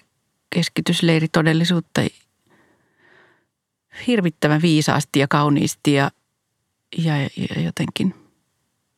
keskitysleiritodellisuutta 0.51 2.01
hirvittävän 4.07 4.63
viisaasti 4.63 5.19
ja 5.19 5.29
kauniisti 5.29 5.93
ja, 5.93 6.11
ja, 6.99 7.17
ja 7.23 7.63
jotenkin 7.65 8.15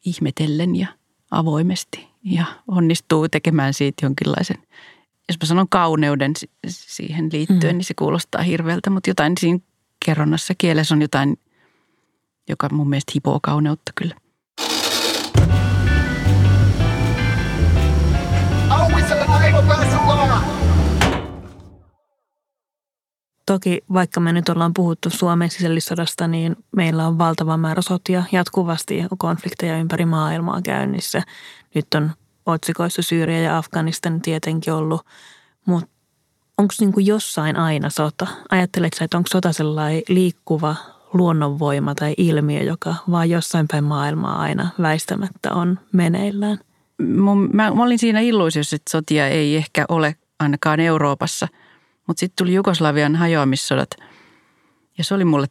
ihmetellen 0.04 0.76
ja 0.76 0.87
avoimesti 1.30 2.09
ja 2.24 2.44
onnistuu 2.68 3.28
tekemään 3.28 3.74
siitä 3.74 4.07
jonkinlaisen, 4.07 4.57
jos 5.28 5.37
mä 5.42 5.46
sanon 5.46 5.68
kauneuden 5.68 6.33
siihen 6.68 7.28
liittyen, 7.33 7.74
mm. 7.74 7.78
niin 7.78 7.85
se 7.85 7.94
kuulostaa 7.94 8.42
hirveältä, 8.42 8.90
mutta 8.90 9.11
jotain 9.11 9.33
siinä 9.40 9.59
kerronnassa 10.07 10.54
kielessä 10.59 10.94
on 10.94 11.02
jotain, 11.02 11.38
joka 12.48 12.68
mun 12.68 12.88
mielestä 12.88 13.12
hipoo 13.14 13.38
kauneutta 13.42 13.92
kyllä. 13.94 14.14
Toki 23.46 23.80
vaikka 23.92 24.20
me 24.20 24.33
nyt 24.33 24.48
ollaan 24.48 24.74
puhuttu 24.74 25.11
Suomen 25.11 25.50
sisällissodasta, 25.50 26.28
niin 26.28 26.57
meillä 26.76 27.07
on 27.07 27.18
valtava 27.18 27.57
määrä 27.57 27.83
sotia 27.83 28.22
jatkuvasti 28.33 28.98
ja 28.98 29.09
konflikteja 29.18 29.78
ympäri 29.78 30.04
maailmaa 30.07 30.62
käynnissä. 30.62 31.22
Nyt 31.74 31.94
on 31.94 32.11
otsikoissa 32.46 33.02
Syyriä 33.02 33.40
ja 33.40 33.59
Afganistan 33.59 34.20
tietenkin 34.20 34.72
ollut, 34.72 35.07
mutta 35.66 35.90
onko 36.59 36.74
niinku 36.80 37.00
jossain 37.00 37.57
aina 37.57 37.90
sota? 37.90 38.26
Ajatteletko 38.50 39.04
että 39.04 39.16
onko 39.16 39.28
sota 39.33 39.52
sellainen 39.52 40.02
liikkuva 40.09 40.76
luonnonvoima 41.12 41.94
tai 41.94 42.14
ilmiö, 42.16 42.62
joka 42.62 42.94
vaan 43.11 43.30
jossain 43.30 43.68
päin 43.68 43.85
maailmaa 43.85 44.40
aina 44.40 44.68
väistämättä 44.83 45.52
on 45.52 45.78
meneillään? 45.92 46.59
Mä, 46.98 47.70
mä 47.74 47.83
olin 47.83 47.98
siinä 47.98 48.20
illuisiossa, 48.20 48.76
että 48.76 48.90
sotia 48.90 49.28
ei 49.28 49.57
ehkä 49.57 49.85
ole 49.88 50.16
ainakaan 50.40 50.80
Euroopassa– 50.80 51.48
mutta 52.06 52.20
sitten 52.20 52.44
tuli 52.44 52.54
Jugoslavian 52.54 53.16
hajoamissodat 53.16 53.90
ja 54.98 55.04
se 55.04 55.14
oli 55.14 55.24
mulle 55.24 55.46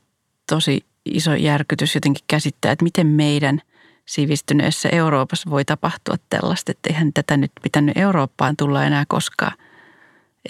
tosi 0.49 0.85
iso 1.05 1.33
järkytys 1.33 1.95
jotenkin 1.95 2.25
käsittää, 2.27 2.71
että 2.71 2.83
miten 2.83 3.07
meidän 3.07 3.61
sivistyneessä 4.05 4.89
Euroopassa 4.89 5.49
voi 5.49 5.65
tapahtua 5.65 6.15
tällaista, 6.29 6.71
että 6.71 6.89
eihän 6.89 7.13
tätä 7.13 7.37
nyt 7.37 7.51
pitänyt 7.63 7.97
Eurooppaan 7.97 8.57
tulla 8.57 8.83
enää 8.83 9.05
koskaan. 9.07 9.57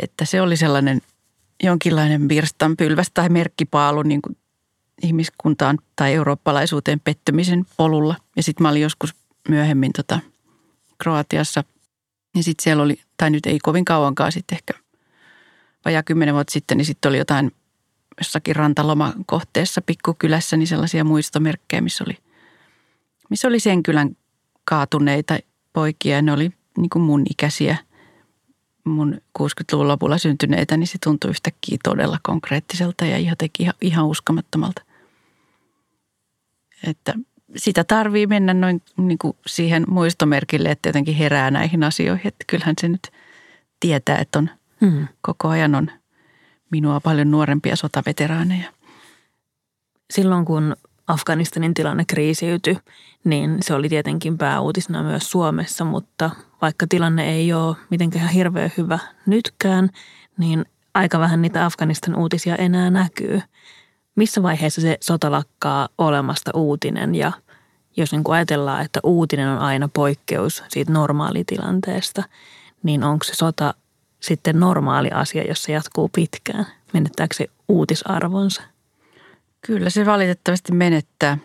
Että 0.01 0.25
se 0.25 0.41
oli 0.41 0.57
sellainen 0.57 1.01
jonkinlainen 1.63 2.29
virstanpylväs 2.29 3.11
tai 3.13 3.29
merkkipaalu 3.29 4.01
niin 4.01 4.21
kuin 4.21 4.37
ihmiskuntaan 5.03 5.79
tai 5.95 6.13
eurooppalaisuuteen 6.13 6.99
pettymisen 6.99 7.65
polulla. 7.77 8.15
Ja 8.35 8.43
sitten 8.43 8.63
mä 8.63 8.69
olin 8.69 8.81
joskus 8.81 9.15
myöhemmin 9.49 9.93
tota 9.93 10.19
Kroatiassa 10.97 11.63
ja 12.35 12.43
sitten 12.43 12.63
siellä 12.63 12.83
oli, 12.83 13.01
tai 13.17 13.29
nyt 13.29 13.45
ei 13.45 13.59
kovin 13.59 13.85
kauankaan 13.85 14.31
sitten 14.31 14.55
ehkä 14.55 14.82
vajaa 15.85 16.03
kymmenen 16.03 16.33
vuotta 16.33 16.53
sitten, 16.53 16.77
niin 16.77 16.85
sitten 16.85 17.09
oli 17.09 17.17
jotain 17.17 17.51
jossakin 18.17 18.55
rantalomakohteessa 18.55 19.81
pikkukylässä, 19.81 20.57
niin 20.57 20.67
sellaisia 20.67 21.03
muistomerkkejä, 21.03 21.81
missä 21.81 22.03
oli, 22.07 22.17
missä 23.29 23.47
oli 23.47 23.59
sen 23.59 23.83
kylän 23.83 24.17
kaatuneita 24.65 25.39
poikia. 25.73 26.21
Ne 26.21 26.31
oli 26.31 26.51
niin 26.77 26.89
kuin 26.89 27.03
mun 27.03 27.23
ikäisiä, 27.29 27.77
mun 28.83 29.21
60-luvun 29.39 29.87
lopulla 29.87 30.17
syntyneitä, 30.17 30.77
niin 30.77 30.87
se 30.87 30.97
tuntui 31.03 31.31
yhtäkkiä 31.31 31.77
todella 31.83 32.19
konkreettiselta 32.23 33.05
ja 33.05 33.19
jotenkin 33.19 33.63
ihan, 33.63 33.75
ihan 33.81 34.05
uskomattomalta. 34.05 34.81
Että 36.87 37.13
sitä 37.55 37.83
tarvii 37.83 38.27
mennä 38.27 38.53
noin 38.53 38.81
niin 38.97 39.17
kuin 39.17 39.37
siihen 39.47 39.85
muistomerkille, 39.87 40.71
että 40.71 40.89
jotenkin 40.89 41.15
herää 41.15 41.51
näihin 41.51 41.83
asioihin. 41.83 42.27
Että 42.27 42.45
kyllähän 42.47 42.75
se 42.81 42.87
nyt 42.87 43.11
tietää, 43.79 44.17
että 44.17 44.39
on– 44.39 44.49
Hmm. 44.83 45.07
Koko 45.21 45.47
ajan 45.47 45.75
on 45.75 45.91
minua 46.71 46.99
paljon 46.99 47.31
nuorempia 47.31 47.75
sotaveteraaneja. 47.75 48.71
Silloin 50.13 50.45
kun 50.45 50.75
Afganistanin 51.07 51.73
tilanne 51.73 52.05
kriisiytyi, 52.05 52.77
niin 53.23 53.57
se 53.61 53.73
oli 53.73 53.89
tietenkin 53.89 54.37
pääuutisena 54.37 55.03
myös 55.03 55.31
Suomessa, 55.31 55.85
mutta 55.85 56.29
vaikka 56.61 56.85
tilanne 56.89 57.31
ei 57.31 57.53
ole 57.53 57.75
mitenkään 57.89 58.29
hirveän 58.29 58.71
hyvä 58.77 58.99
nytkään, 59.25 59.89
niin 60.37 60.65
aika 60.93 61.19
vähän 61.19 61.41
niitä 61.41 61.65
Afganistan 61.65 62.15
uutisia 62.15 62.55
enää 62.55 62.89
näkyy. 62.89 63.41
Missä 64.15 64.43
vaiheessa 64.43 64.81
se 64.81 64.97
sota 65.01 65.31
lakkaa 65.31 65.89
olemasta 65.97 66.51
uutinen 66.53 67.15
ja 67.15 67.31
jos 67.97 68.11
niin 68.11 68.23
kuin 68.23 68.35
ajatellaan, 68.35 68.85
että 68.85 68.99
uutinen 69.03 69.49
on 69.49 69.59
aina 69.59 69.89
poikkeus 69.93 70.63
siitä 70.67 70.91
normaalitilanteesta, 70.91 72.23
niin 72.83 73.03
onko 73.03 73.23
se 73.23 73.33
sota 73.33 73.73
sitten 74.23 74.59
normaali 74.59 75.09
asia, 75.11 75.43
jos 75.43 75.63
se 75.63 75.71
jatkuu 75.71 76.09
pitkään? 76.15 76.65
Menettääkö 76.93 77.35
se 77.35 77.47
uutisarvonsa? 77.67 78.61
Kyllä 79.65 79.89
se 79.89 80.05
valitettavasti 80.05 80.71
menettää. 80.71 81.37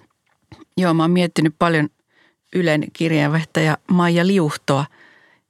Joo, 0.76 0.94
mä 0.94 1.02
oon 1.02 1.10
miettinyt 1.10 1.54
paljon 1.58 1.88
Ylen 2.54 2.84
kirjeenvaihtaja 2.92 3.78
Maija 3.90 4.26
Liuhtoa, 4.26 4.84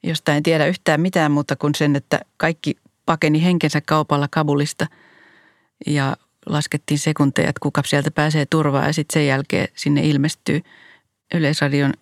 josta 0.03 0.35
en 0.35 0.43
tiedä 0.43 0.67
yhtään 0.67 1.01
mitään 1.01 1.33
muuta 1.33 1.57
kuin 1.57 1.75
sen, 1.75 1.97
että 1.97 2.21
kaikki 2.37 2.77
pakeni 3.07 3.45
henkensä 3.45 3.81
kaupalla 3.81 4.29
Kabulista 4.31 4.87
ja 5.87 6.17
laskettiin 6.47 6.99
sekunteja, 6.99 7.49
että 7.49 7.61
kuka 7.62 7.83
sieltä 7.87 8.11
pääsee 8.11 8.47
turvaan 8.47 8.87
ja 8.87 8.93
sitten 8.93 9.14
sen 9.14 9.27
jälkeen 9.27 9.69
sinne 9.75 10.01
ilmestyy 10.01 10.61
Yleisradion 11.35 11.93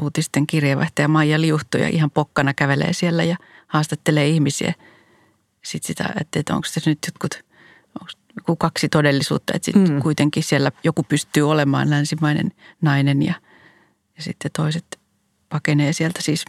uutisten 0.00 0.46
kirjeenvaihtaja 0.46 1.08
Maija 1.08 1.40
Liuhto 1.40 1.78
ja 1.78 1.88
ihan 1.88 2.10
pokkana 2.10 2.54
kävelee 2.54 2.92
siellä 2.92 3.24
ja 3.24 3.36
haastattelee 3.66 4.28
ihmisiä. 4.28 4.74
Sitten 5.64 5.86
sitä, 5.86 6.14
että 6.36 6.54
onko 6.54 6.68
se 6.68 6.80
nyt 6.86 6.98
jotkut 7.06 7.48
onko 8.38 8.56
kaksi 8.56 8.88
todellisuutta, 8.88 9.52
että 9.56 9.64
sitten 9.64 9.92
mm. 9.92 10.02
kuitenkin 10.02 10.42
siellä 10.42 10.72
joku 10.84 11.02
pystyy 11.02 11.50
olemaan 11.50 11.90
länsimainen 11.90 12.52
nainen 12.80 13.22
ja, 13.22 13.34
ja 14.16 14.22
sitten 14.22 14.50
toiset 14.56 14.98
pakenee 15.48 15.92
sieltä. 15.92 16.22
Siis 16.22 16.44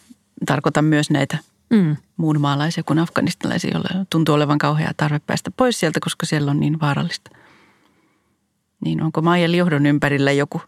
tarkoitan 0.45 0.85
myös 0.85 1.09
näitä 1.09 1.38
Mm. 1.69 1.97
muun 2.17 2.41
maalaisia 2.41 2.83
kuin 2.83 2.99
afganistalaisia, 2.99 3.71
joilla 3.71 4.05
tuntuu 4.09 4.35
olevan 4.35 4.57
kauhea 4.57 4.91
tarve 4.97 5.19
päästä 5.19 5.51
pois 5.51 5.79
sieltä, 5.79 5.99
koska 5.99 6.25
siellä 6.25 6.51
on 6.51 6.59
niin 6.59 6.79
vaarallista. 6.79 7.31
Niin 8.85 9.03
onko 9.03 9.21
Maija 9.21 9.51
Liuhdon 9.51 9.85
ympärillä 9.85 10.31
joku, 10.31 10.62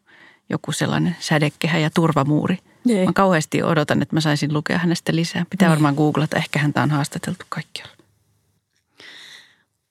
joku 0.50 0.72
sellainen 0.72 1.16
sädekehä 1.20 1.78
ja 1.78 1.90
turvamuuri? 1.90 2.58
Ei. 2.90 3.06
Mä 3.06 3.14
kauheasti 3.14 3.64
odotan, 3.64 4.02
että 4.02 4.16
mä 4.16 4.22
saisin 4.22 4.54
lukea 4.54 4.78
hänestä 4.78 5.16
lisää. 5.16 5.46
Pitää 5.50 5.68
Niin. 5.68 5.72
varmaan 5.72 5.96
googlata, 5.96 6.38
ehkä 6.38 6.60
häntä 6.60 6.84
on 6.84 6.90
haastateltu 6.92 7.46
kaikkialla. 7.50 7.94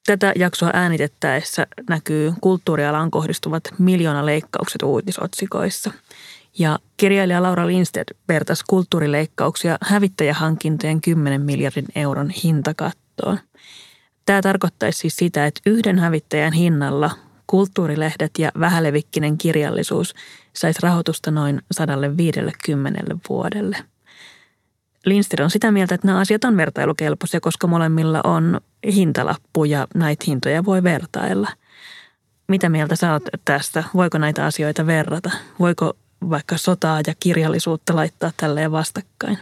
Tätä 0.06 0.32
jaksoa 0.36 0.70
äänitettäessä 0.72 1.66
näkyy 1.88 2.34
kulttuurialaan 2.40 3.10
kohdistuvat 3.10 3.64
miljoonaleikkaukset 3.78 4.82
uutisotsikoissa. 4.82 5.92
Ja 6.58 6.78
kirjailija 6.96 7.42
Laura 7.42 7.66
Lindstedt 7.66 8.10
vertasi 8.28 8.64
kulttuurileikkauksia 8.68 9.78
hävittäjähankintojen 9.82 11.00
10 11.00 11.40
miljardin 11.40 11.86
euron 11.94 12.30
hintakattoon. 12.30 13.38
Tämä 14.26 14.42
tarkoittaisi 14.42 14.98
siis 14.98 15.16
sitä, 15.16 15.46
että 15.46 15.60
yhden 15.66 15.98
hävittäjän 15.98 16.52
hinnalla 16.52 17.10
kulttuurilehdet 17.50 18.30
ja 18.38 18.50
vähälevikkinen 18.60 19.38
kirjallisuus 19.38 20.14
saisi 20.52 20.78
rahoitusta 20.82 21.30
noin 21.30 21.62
150 21.72 23.00
vuodelle. 23.28 23.76
Lindstedt 25.06 25.40
on 25.40 25.50
sitä 25.50 25.70
mieltä, 25.70 25.94
että 25.94 26.06
nämä 26.06 26.18
asiat 26.18 26.44
on 26.44 26.56
vertailukelpoisia, 26.56 27.40
koska 27.40 27.66
molemmilla 27.66 28.20
on 28.24 28.60
hintalappu 28.92 29.64
ja 29.64 29.86
näitä 29.94 30.24
hintoja 30.26 30.64
voi 30.64 30.82
vertailla. 30.82 31.48
Mitä 32.48 32.68
mieltä 32.68 32.96
sä 32.96 33.12
oot 33.12 33.22
tästä? 33.44 33.84
Voiko 33.94 34.18
näitä 34.18 34.44
asioita 34.44 34.86
verrata? 34.86 35.30
Voiko 35.60 35.96
vaikka 36.30 36.56
sotaa 36.56 37.00
ja 37.06 37.14
kirjallisuutta 37.20 37.96
laittaa 37.96 38.30
tälleen 38.36 38.72
vastakkain? 38.72 39.38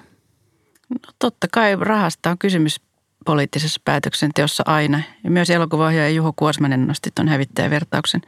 No 0.91 1.13
totta 1.19 1.47
kai 1.53 1.77
rahasta 1.81 2.31
on 2.31 2.39
kysymys 2.39 2.81
poliittisessa 3.29 3.81
päätöksenteossa 3.85 4.63
aina. 4.67 5.01
Ja 5.25 5.31
myös 5.31 5.51
elokuvaohjaaja 5.51 6.11
Juho 6.11 6.33
Kuosmanen 6.37 6.87
nosti 6.87 7.11
tuon 7.15 7.29
hävittäjävertauksen. 7.29 8.23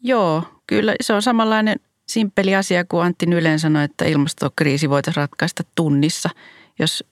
Joo, 0.00 0.42
kyllä 0.66 0.94
se 1.00 1.12
on 1.12 1.22
samanlainen 1.22 1.80
simppeli 2.06 2.56
asia 2.56 2.84
kuin 2.84 3.04
Antti 3.04 3.26
Nylen 3.26 3.60
sanoi, 3.60 3.84
että 3.84 4.04
ilmastokriisi 4.04 4.90
voitaisiin 4.90 5.22
ratkaista 5.22 5.62
tunnissa, 5.74 6.30
jos 6.78 7.04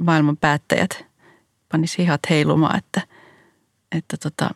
maailman 0.00 0.36
päättäjät 0.36 1.04
panisi 1.72 1.98
hihat 1.98 2.20
heilumaan, 2.30 2.78
että, 2.78 3.02
että 3.92 4.16
tota, 4.16 4.50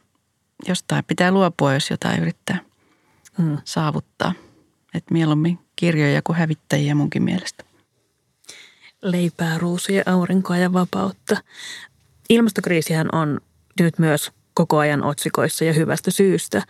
jostain 0.69 1.05
pitää 1.05 1.33
luopua, 1.33 1.75
jos 1.75 1.91
jotain 1.91 2.23
yrittää 2.23 2.59
Hmm. 3.39 3.59
saavuttaa. 3.65 4.33
Että 4.95 5.15
mieluummin 5.15 5.59
kirjoja 5.77 6.23
kuin 6.23 6.37
hävittäjiä 6.37 6.95
munkin 6.95 7.23
mielestä. 7.23 7.68
Leipää, 9.03 9.59
ruusuja, 9.59 10.03
aurinkoa 10.07 10.57
ja 10.57 10.73
vapautta. 10.73 11.37
Ilmastokriisihän 12.29 13.09
on 13.13 13.41
nyt 13.81 13.99
myös 13.99 14.31
koko 14.55 14.79
ajan 14.79 15.05
otsikoissa 15.05 15.65
ja 15.65 15.73
hyvästä 15.73 16.11
syystä. 16.11 16.63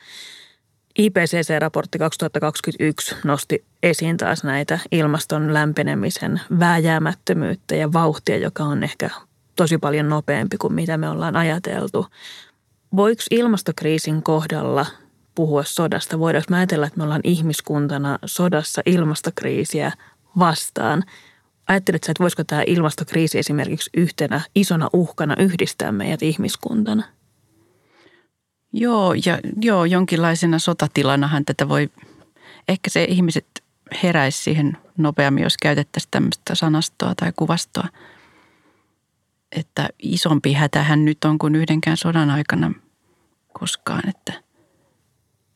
IPCC-raportti 0.98 1.98
2021 1.98 3.14
nosti 3.24 3.64
esiin 3.82 4.16
taas 4.16 4.44
näitä 4.44 4.78
ilmaston 4.92 5.54
lämpenemisen 5.54 6.40
vääjäämättömyyttä 6.58 7.76
ja 7.76 7.92
vauhtia, 7.92 8.36
joka 8.36 8.64
on 8.64 8.84
ehkä 8.84 9.10
tosi 9.56 9.78
paljon 9.78 10.08
nopeampi 10.08 10.56
kuin 10.56 10.72
mitä 10.72 10.96
me 10.96 11.08
ollaan 11.08 11.36
ajateltu. 11.36 12.06
Voiko 12.96 13.22
ilmastokriisin 13.30 14.22
kohdalla 14.22 14.86
puhua 15.34 15.64
sodasta? 15.64 16.18
Voidaanko 16.18 16.54
ajatella, 16.54 16.86
että 16.86 16.98
me 16.98 17.04
ollaan 17.04 17.20
ihmiskuntana 17.24 18.18
sodassa 18.24 18.82
ilmastokriisiä 18.86 19.92
vastaan? 20.38 21.04
Ajattelet 21.68 22.04
sä, 22.04 22.12
että 22.12 22.22
voisiko 22.22 22.44
tämä 22.44 22.62
ilmastokriisi 22.66 23.38
esimerkiksi 23.38 23.90
yhtenä 23.96 24.40
isona 24.54 24.90
uhkana 24.92 25.34
yhdistää 25.38 25.92
meidät 25.92 26.22
ihmiskuntana? 26.22 27.02
Joo, 28.72 29.14
ja 29.14 29.38
joo, 29.60 29.84
jonkinlaisena 29.84 30.58
sotatilanahan 30.58 31.44
tätä 31.44 31.68
voi, 31.68 31.90
ehkä 32.68 32.90
se 32.90 33.04
ihmiset 33.04 33.46
heräisi 34.02 34.42
siihen 34.42 34.76
nopeammin, 34.96 35.42
jos 35.42 35.56
käytettäisiin 35.56 36.10
tämmöistä 36.10 36.54
sanastoa 36.54 37.14
tai 37.14 37.32
kuvastoa. 37.36 37.88
Että 39.52 39.88
isompi 39.98 40.52
hätähän 40.52 41.04
nyt 41.04 41.24
on 41.24 41.38
kuin 41.38 41.54
yhdenkään 41.54 41.96
sodan 41.96 42.30
aikana 42.30 42.72
koskaan, 43.52 44.08
että 44.08 44.32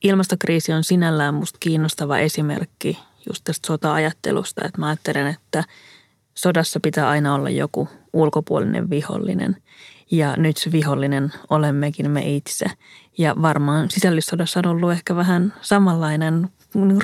Ilmastokriisi 0.03 0.72
on 0.72 0.85
sinällään 0.85 1.35
musta 1.35 1.59
kiinnostava 1.61 2.18
esimerkki 2.18 2.98
just 3.29 3.44
tästä 3.44 3.66
sota-ajattelusta, 3.66 4.64
että 4.64 4.81
mä 4.81 4.87
ajattelen, 4.87 5.27
että 5.27 5.64
sodassa 6.34 6.80
pitää 6.80 7.08
aina 7.08 7.34
olla 7.34 7.50
joku 7.50 7.88
ulkopuolinen 8.12 8.90
vihollinen. 8.90 9.56
Ja 10.10 10.36
nyt 10.36 10.56
se 10.56 10.72
vihollinen 10.72 11.32
olemmekin 11.50 12.10
me 12.10 12.34
itse. 12.34 12.66
Ja 13.18 13.34
varmaan 13.42 13.90
sisällissodassa 13.90 14.60
on 14.60 14.66
ollut 14.66 14.92
ehkä 14.92 15.16
vähän 15.16 15.54
samanlainen 15.60 16.48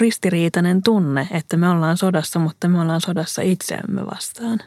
ristiriitainen 0.00 0.82
tunne, 0.82 1.28
että 1.30 1.56
me 1.56 1.68
ollaan 1.68 1.96
sodassa, 1.96 2.38
mutta 2.38 2.68
me 2.68 2.80
ollaan 2.80 3.00
sodassa 3.00 3.42
itseämme 3.42 4.06
vastaan. 4.06 4.58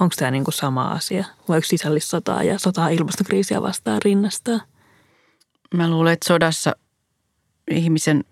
Onko 0.00 0.14
tämä 0.18 0.30
niin 0.30 0.44
kuin 0.44 0.54
sama 0.54 0.88
asia? 0.88 1.24
Voiko 1.48 1.66
sisällissotaa 1.66 2.42
ja 2.42 2.58
sotaa 2.58 2.88
ilmastokriisiä 2.88 3.62
vastaan 3.62 4.02
rinnastaa? 4.04 4.60
mä 5.74 5.90
luulen, 5.90 6.12
että 6.12 6.26
sodassa 6.26 6.76
ihmisen 7.70 8.24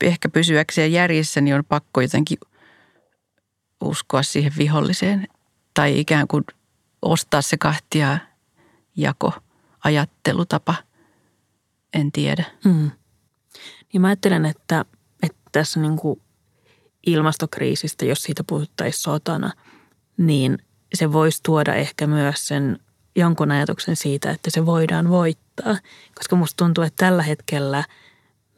ehkä 0.00 0.28
pysyäkseen 0.28 0.92
järjessä, 0.92 1.40
niin 1.40 1.54
on 1.54 1.64
pakko 1.64 2.00
jotenkin 2.00 2.38
uskoa 3.82 4.22
siihen 4.22 4.52
viholliseen 4.58 5.28
tai 5.74 6.00
ikään 6.00 6.28
kuin 6.28 6.44
ostaa 7.02 7.42
se 7.42 7.56
kahtia 7.56 8.18
jako 8.96 9.32
ajattelutapa. 9.84 10.74
En 11.94 12.12
tiedä. 12.12 12.44
Mm. 12.64 12.90
Niin 13.92 14.00
mä 14.00 14.06
ajattelen, 14.06 14.46
että, 14.46 14.84
että 15.22 15.38
tässä 15.52 15.80
niin 15.80 15.96
kuin 15.96 16.20
ilmastokriisistä, 17.06 18.04
jos 18.04 18.22
siitä 18.22 18.44
puhuttaisiin 18.44 19.02
sotana, 19.02 19.52
niin 20.16 20.58
se 20.94 21.12
voisi 21.12 21.40
tuoda 21.42 21.74
ehkä 21.74 22.06
myös 22.06 22.46
sen 22.46 22.78
jonkun 23.16 23.50
ajatuksen 23.50 23.96
siitä, 23.96 24.30
että 24.30 24.50
se 24.50 24.66
voidaan 24.66 25.08
voittaa. 25.08 25.76
Koska 26.14 26.36
musta 26.36 26.64
tuntuu, 26.64 26.84
että 26.84 27.06
tällä 27.06 27.22
hetkellä 27.22 27.84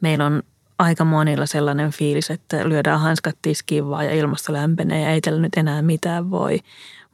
meillä 0.01 0.25
on 0.25 0.43
aika 0.79 1.05
monilla 1.05 1.45
sellainen 1.45 1.91
fiilis, 1.91 2.31
että 2.31 2.69
lyödään 2.69 2.99
hanskat 2.99 3.35
tiskiin 3.41 3.89
vaan 3.89 4.05
ja 4.05 4.11
ilmasto 4.11 4.53
lämpenee 4.53 5.01
ja 5.01 5.09
ei 5.09 5.21
tällä 5.21 5.41
nyt 5.41 5.53
enää 5.57 5.81
mitään 5.81 6.31
voi. 6.31 6.59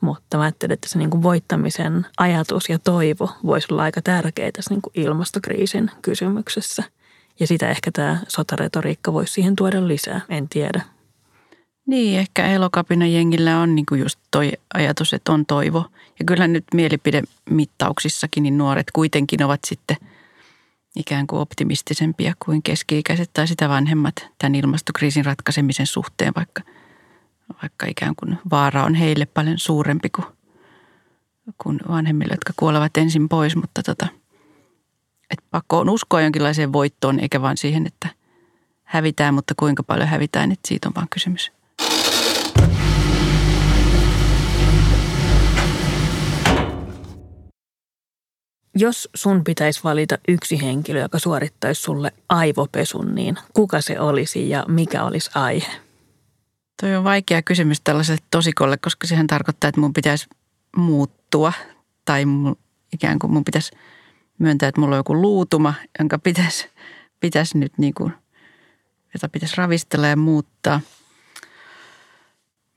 Mutta 0.01 0.37
mä 0.37 0.43
ajattelen, 0.43 0.73
että 0.73 0.89
se 0.89 0.97
niin 0.97 1.09
kuin 1.09 1.23
voittamisen 1.23 2.05
ajatus 2.17 2.69
ja 2.69 2.79
toivo 2.79 3.29
voisi 3.45 3.67
olla 3.71 3.83
aika 3.83 4.01
tärkeä 4.01 4.51
tässä 4.51 4.73
niin 4.73 4.81
kuin 4.81 4.93
ilmastokriisin 4.95 5.91
kysymyksessä. 6.01 6.83
Ja 7.39 7.47
sitä 7.47 7.69
ehkä 7.69 7.91
tämä 7.91 8.17
sotaretoriikka 8.27 9.13
voisi 9.13 9.33
siihen 9.33 9.55
tuoda 9.55 9.87
lisää, 9.87 10.21
en 10.29 10.49
tiedä. 10.49 10.81
Niin, 11.87 12.19
ehkä 12.19 12.47
elokapina 12.47 13.05
jengillä 13.05 13.59
on 13.59 13.75
niin 13.75 13.85
kuin 13.85 14.01
just 14.01 14.19
toi 14.31 14.51
ajatus, 14.73 15.13
että 15.13 15.31
on 15.31 15.45
toivo. 15.45 15.85
Ja 16.19 16.25
kyllä 16.25 16.47
nyt 16.47 16.65
mielipidemittauksissakin 16.73 18.43
niin 18.43 18.57
nuoret 18.57 18.91
kuitenkin 18.93 19.43
ovat 19.43 19.59
sitten 19.67 19.97
ikään 20.95 21.27
kuin 21.27 21.39
optimistisempia 21.39 22.33
kuin 22.45 22.63
keski-ikäiset 22.63 23.29
tai 23.33 23.47
sitä 23.47 23.69
vanhemmat 23.69 24.15
tämän 24.37 24.55
ilmastokriisin 24.55 25.25
ratkaisemisen 25.25 25.87
suhteen, 25.87 26.33
vaikka, 26.35 26.61
vaikka 27.61 27.85
ikään 27.85 28.15
kuin 28.15 28.37
vaara 28.51 28.83
on 28.83 28.95
heille 28.95 29.25
paljon 29.25 29.59
suurempi 29.59 30.09
kuin, 30.09 30.25
kuin 31.63 31.79
vanhemmille, 31.87 32.33
jotka 32.33 32.53
kuolevat 32.55 32.97
ensin 32.97 33.29
pois. 33.29 33.55
Mutta 33.55 33.83
tota, 33.83 34.07
että 35.29 35.45
pakko 35.51 35.79
on 35.79 35.89
uskoa 35.89 36.21
jonkinlaiseen 36.21 36.73
voittoon, 36.73 37.19
eikä 37.19 37.41
vaan 37.41 37.57
siihen, 37.57 37.87
että 37.87 38.09
hävitään, 38.83 39.33
mutta 39.33 39.53
kuinka 39.57 39.83
paljon 39.83 40.07
hävitään, 40.07 40.51
että 40.51 40.67
siitä 40.67 40.87
on 40.87 40.95
vaan 40.95 41.09
kysymys. 41.09 41.51
Jos 48.75 49.09
sun 49.15 49.43
pitäisi 49.43 49.83
valita 49.83 50.17
yksi 50.27 50.61
henkilö, 50.61 50.99
joka 50.99 51.19
suorittaisi 51.19 51.81
sulle 51.81 52.11
aivopesun, 52.29 53.15
niin 53.15 53.37
kuka 53.53 53.81
se 53.81 53.99
olisi 53.99 54.49
ja 54.49 54.65
mikä 54.67 55.03
olisi 55.03 55.31
aihe? 55.35 55.71
Toi 56.81 56.95
on 56.95 57.03
vaikea 57.03 57.41
kysymys 57.41 57.81
tällaiselle 57.81 58.21
tosikolle, 58.31 58.77
koska 58.77 59.07
sehän 59.07 59.27
tarkoittaa, 59.27 59.67
että 59.67 59.81
mun 59.81 59.93
pitäisi 59.93 60.27
muuttua 60.77 61.53
tai 62.05 62.25
mun, 62.25 62.55
ikään 62.93 63.19
kuin 63.19 63.31
mun 63.33 63.43
pitäisi 63.43 63.71
myöntää, 64.37 64.69
että 64.69 64.81
mulla 64.81 64.95
on 64.95 64.99
joku 64.99 65.21
luutuma, 65.21 65.73
jonka 65.99 66.19
pitäisi, 66.19 66.69
pitäisi 67.19 67.57
nyt 67.57 67.73
niin 67.77 67.93
kuin, 67.93 68.13
jota 69.13 69.29
pitäisi 69.29 69.55
ravistella 69.57 70.07
ja 70.07 70.15
muuttaa. 70.15 70.81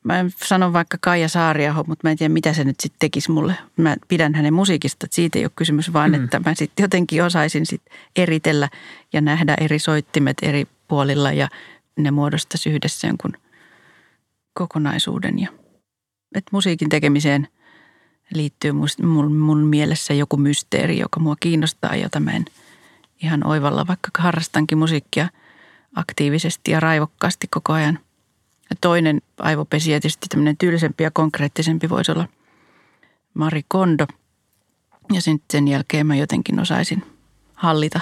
Mä 0.05 0.25
sanon 0.45 0.73
vaikka 0.73 0.99
Kaija 1.01 1.29
Saariaho, 1.29 1.85
mutta 1.87 2.07
mä 2.07 2.11
en 2.11 2.17
tiedä, 2.17 2.33
mitä 2.33 2.53
se 2.53 2.65
nyt 2.65 2.81
sitten 2.81 2.99
tekisi 2.99 3.31
mulle. 3.31 3.55
Mä 3.77 3.97
pidän 4.09 4.35
hänen 4.35 4.55
musiikista, 4.55 5.07
että 5.07 5.15
siitä 5.15 5.39
ei 5.39 5.45
ole 5.45 5.51
kysymys, 5.57 5.93
vaan 5.93 6.11
mm. 6.11 6.25
että 6.25 6.41
mä 6.41 6.55
sitten 6.55 6.85
jotenkin 6.85 7.25
osaisin 7.25 7.67
sit 7.67 7.83
eritellä 8.17 8.69
ja 9.13 9.21
nähdä 9.21 9.55
eri 9.61 9.79
soittimet 9.79 10.37
eri 10.43 10.67
puolilla 10.89 11.33
ja 11.33 11.49
ne 11.97 12.11
muodostaisi 12.11 12.71
yhdessä 12.71 13.07
jonkun 13.07 13.33
kokonaisuuden. 14.55 15.39
Ja, 15.39 15.49
että 16.35 16.49
musiikin 16.53 16.89
tekemiseen 16.89 17.49
liittyy 18.35 18.73
mun, 18.73 19.37
mun 19.37 19.67
mielessä 19.67 20.15
joku 20.15 20.37
mysteeri, 20.37 20.99
joka 20.99 21.21
mua 21.21 21.37
kiinnostaa, 21.41 21.97
jota 21.97 22.21
mä 22.21 22.31
en 22.31 22.45
ihan 23.23 23.47
oivalla, 23.47 23.87
vaikka 23.87 24.11
harrastankin 24.19 24.79
musiikkia 24.79 25.29
aktiivisesti 25.95 26.71
ja 26.71 26.81
raivokkaasti 26.81 27.47
koko 27.51 27.73
ajan. 27.73 27.99
Ja 28.75 28.79
toinen 28.81 29.23
aivopesiä, 29.39 30.01
tietysti 30.01 30.27
tämmöinen 30.29 30.57
tylsempi 30.57 31.05
ja 31.05 31.11
konkreettisempi 31.11 31.89
voisi 31.89 32.13
olla 32.13 32.29
Mari 33.35 33.63
Kondo. 33.69 34.07
Ja 35.13 35.21
sen, 35.21 35.41
sen 35.51 35.69
jälkeen 35.69 36.07
mä 36.07 36.17
jotenkin 36.17 36.61
osaisin 36.61 37.03
hallita 37.55 38.01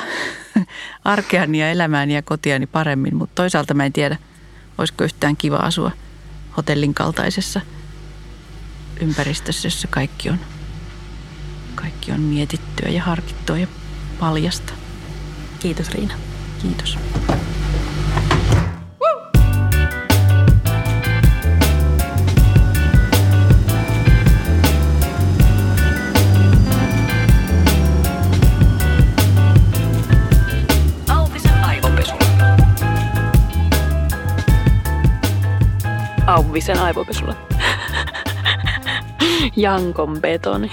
arkeani 1.04 1.60
ja 1.60 1.70
elämääni 1.70 2.14
ja 2.14 2.22
kotiani 2.22 2.66
paremmin, 2.66 3.16
mutta 3.16 3.34
toisaalta 3.34 3.74
mä 3.74 3.86
en 3.86 3.92
tiedä, 3.92 4.16
olisiko 4.78 5.04
yhtään 5.04 5.36
kiva 5.36 5.56
asua 5.56 5.90
hotellin 6.56 6.94
kaltaisessa 6.94 7.60
ympäristössä, 9.00 9.66
jossa 9.66 9.88
kaikki 9.88 10.30
on, 10.30 10.38
kaikki 11.74 12.12
on 12.12 12.20
mietittyä 12.20 12.88
ja 12.88 13.02
harkittua 13.02 13.58
ja 13.58 13.66
paljasta. 14.20 14.72
Kiitos 15.58 15.90
Riina. 15.90 16.14
Kiitos. 16.62 16.98
Auvisen 36.32 36.78
aivopesulla. 36.78 37.34
Jankon 39.56 40.20
betoni. 40.20 40.70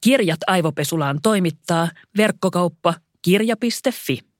Kirjat 0.00 0.40
aivopesulaan 0.46 1.18
toimittaa 1.22 1.88
verkkokauppa 2.16 2.94
kirja.fi. 3.22 4.33